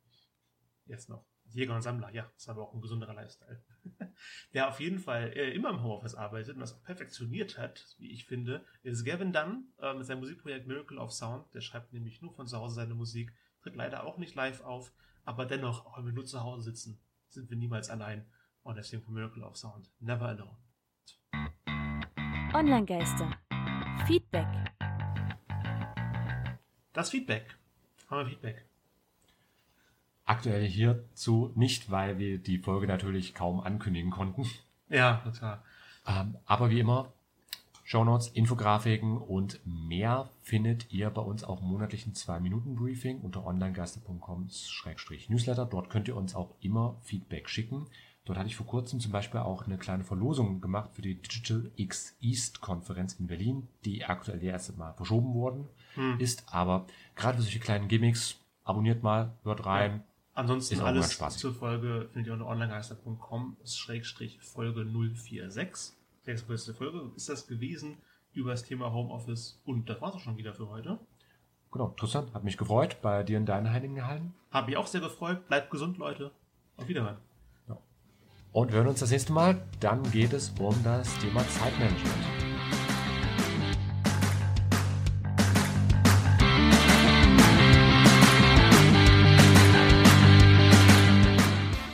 Jetzt 0.86 1.08
noch. 1.08 1.24
Jäger 1.52 1.76
und 1.76 1.82
Sammler, 1.82 2.12
ja, 2.12 2.32
ist 2.36 2.50
aber 2.50 2.62
auch 2.62 2.74
ein 2.74 2.82
gesunderer 2.82 3.14
Lifestyle. 3.14 3.64
Der 4.54 4.70
auf 4.70 4.80
jeden 4.80 5.00
Fall 5.00 5.32
äh, 5.36 5.52
immer 5.52 5.70
im 5.70 5.82
Homeoffice 5.82 6.16
arbeitet 6.16 6.56
und 6.56 6.62
das 6.62 6.74
auch 6.74 6.84
perfektioniert 6.84 7.58
hat, 7.58 7.96
wie 7.98 8.12
ich 8.12 8.26
finde, 8.26 8.66
ist 8.84 9.06
Gavin 9.06 9.34
Dunn 9.34 9.72
äh, 9.80 9.94
mit 9.94 10.06
seinem 10.06 10.20
Musikprojekt 10.20 10.68
Miracle 10.68 10.98
of 11.00 11.12
Sound. 11.12 11.52
Der 11.54 11.62
schreibt 11.62 11.94
nämlich 11.94 12.22
nur 12.22 12.34
von 12.34 12.48
zu 12.48 12.58
Hause 12.58 12.76
seine 12.76 12.94
Musik, 12.94 13.34
tritt 13.62 13.76
leider 13.76 14.04
auch 14.04 14.18
nicht 14.18 14.36
live 14.36 14.62
auf, 14.62 14.94
aber 15.26 15.46
dennoch, 15.46 15.86
auch 15.86 15.98
wenn 15.98 16.06
wir 16.06 16.14
nur 16.14 16.26
zu 16.26 16.42
Hause 16.42 16.64
sitzen, 16.64 17.00
sind 17.30 17.50
wir 17.50 17.58
niemals 17.58 17.90
allein. 17.90 18.26
Und 18.64 18.76
deswegen 18.76 19.04
von 19.04 19.14
Miracle 19.14 19.44
of 19.44 19.58
Sound, 19.58 19.90
Never 20.00 20.28
Alone. 20.28 20.58
Online-Geister. 22.54 23.32
Feedback. 24.06 24.48
Das 26.94 27.10
Feedback. 27.10 27.58
Haben 28.10 28.20
wir 28.20 28.26
Feedback? 28.28 28.66
Aktuell 30.26 30.68
hierzu 30.68 31.52
nicht, 31.56 31.90
weil 31.90 32.18
wir 32.20 32.38
die 32.38 32.60
Folge 32.60 32.88
natürlich 32.88 33.34
kaum 33.34 33.60
ankündigen 33.60 34.12
konnten. 34.12 34.46
Ja, 34.90 35.22
total. 35.24 35.64
Ähm, 36.06 36.38
aber 36.46 36.70
wie 36.70 36.80
immer, 36.80 37.14
Shownotes, 37.90 38.28
Infografiken 38.28 39.18
und 39.18 39.60
mehr 39.66 40.30
findet 40.44 40.94
ihr 40.94 41.10
bei 41.10 41.24
uns 41.24 41.44
auch 41.44 41.60
im 41.60 41.70
monatlichen 41.70 42.14
2-Minuten-Briefing 42.14 43.22
unter 43.22 43.48
onlinegeister.com-newsletter. 43.48 45.66
Dort 45.66 45.90
könnt 45.90 46.08
ihr 46.08 46.16
uns 46.16 46.36
auch 46.36 46.54
immer 46.62 46.98
Feedback 47.02 47.50
schicken. 47.50 47.88
Dort 48.26 48.38
hatte 48.38 48.48
ich 48.48 48.56
vor 48.56 48.68
kurzem 48.68 49.00
zum 49.00 49.12
Beispiel 49.12 49.40
auch 49.40 49.66
eine 49.66 49.80
kleine 49.80 50.04
Verlosung 50.04 50.62
gemacht 50.62 50.92
für 50.94 51.02
die 51.02 51.20
Digital 51.20 51.72
X 51.78 52.16
East 52.22 52.62
Konferenz 52.62 53.16
in 53.16 53.26
Berlin, 53.26 53.68
die 53.86 54.06
aktuell 54.06 54.44
erst 54.44 54.78
mal 54.78 54.94
verschoben 54.94 55.34
worden 55.34 55.68
Hm. 55.96 56.20
ist. 56.20 56.44
Aber 56.46 56.86
gerade 57.16 57.38
für 57.38 57.44
solche 57.44 57.58
kleinen 57.58 57.88
Gimmicks, 57.88 58.36
abonniert 58.66 59.02
mal, 59.02 59.34
hört 59.42 59.66
rein. 59.66 60.04
Ansonsten 60.36 60.76
Ist 60.76 60.82
alles 60.82 61.18
zur 61.38 61.56
Folge 61.56 62.08
findet 62.14 62.28
ihr 62.28 62.34
unter 62.34 62.46
onlinegeister.com 62.46 63.58
Schrägstrich 63.66 64.40
Folge 64.42 64.86
046. 64.86 65.96
Sechste 66.38 66.76
Folge 66.76 67.12
ist 67.16 67.28
das 67.28 67.48
gewesen 67.48 67.98
über 68.34 68.52
das 68.52 68.64
Thema 68.64 68.94
Homeoffice 68.94 69.60
und 69.66 69.90
das 69.90 70.00
war's 70.00 70.14
auch 70.14 70.20
schon 70.20 70.38
wieder 70.38 70.54
für 70.54 70.70
heute. 70.70 71.00
Genau, 71.72 71.88
Tristan, 71.98 72.32
hat 72.36 72.44
mich 72.44 72.56
gefreut 72.56 73.02
bei 73.02 73.24
dir 73.24 73.38
in 73.38 73.48
deinen 73.48 73.72
Heiligen 73.72 74.06
Hallen. 74.06 74.36
Hab 74.52 74.68
mich 74.68 74.78
auch 74.78 74.86
sehr 74.86 75.02
gefreut. 75.02 75.48
Bleibt 75.48 75.72
gesund, 75.72 75.98
Leute. 75.98 76.32
Auf 76.78 76.88
Wiederhören. 76.88 77.18
Und 78.52 78.72
wir 78.72 78.78
hören 78.78 78.90
uns 78.90 79.00
das 79.00 79.10
nächste 79.10 79.34
Mal. 79.34 79.60
Dann 79.80 80.04
geht 80.12 80.34
es 80.34 80.50
um 80.60 80.76
das 80.84 81.18
Thema 81.18 81.48
Zeitmanagement. 81.48 82.16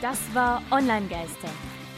Das 0.02 0.34
war 0.34 0.62
Online-Geister. 0.70 1.48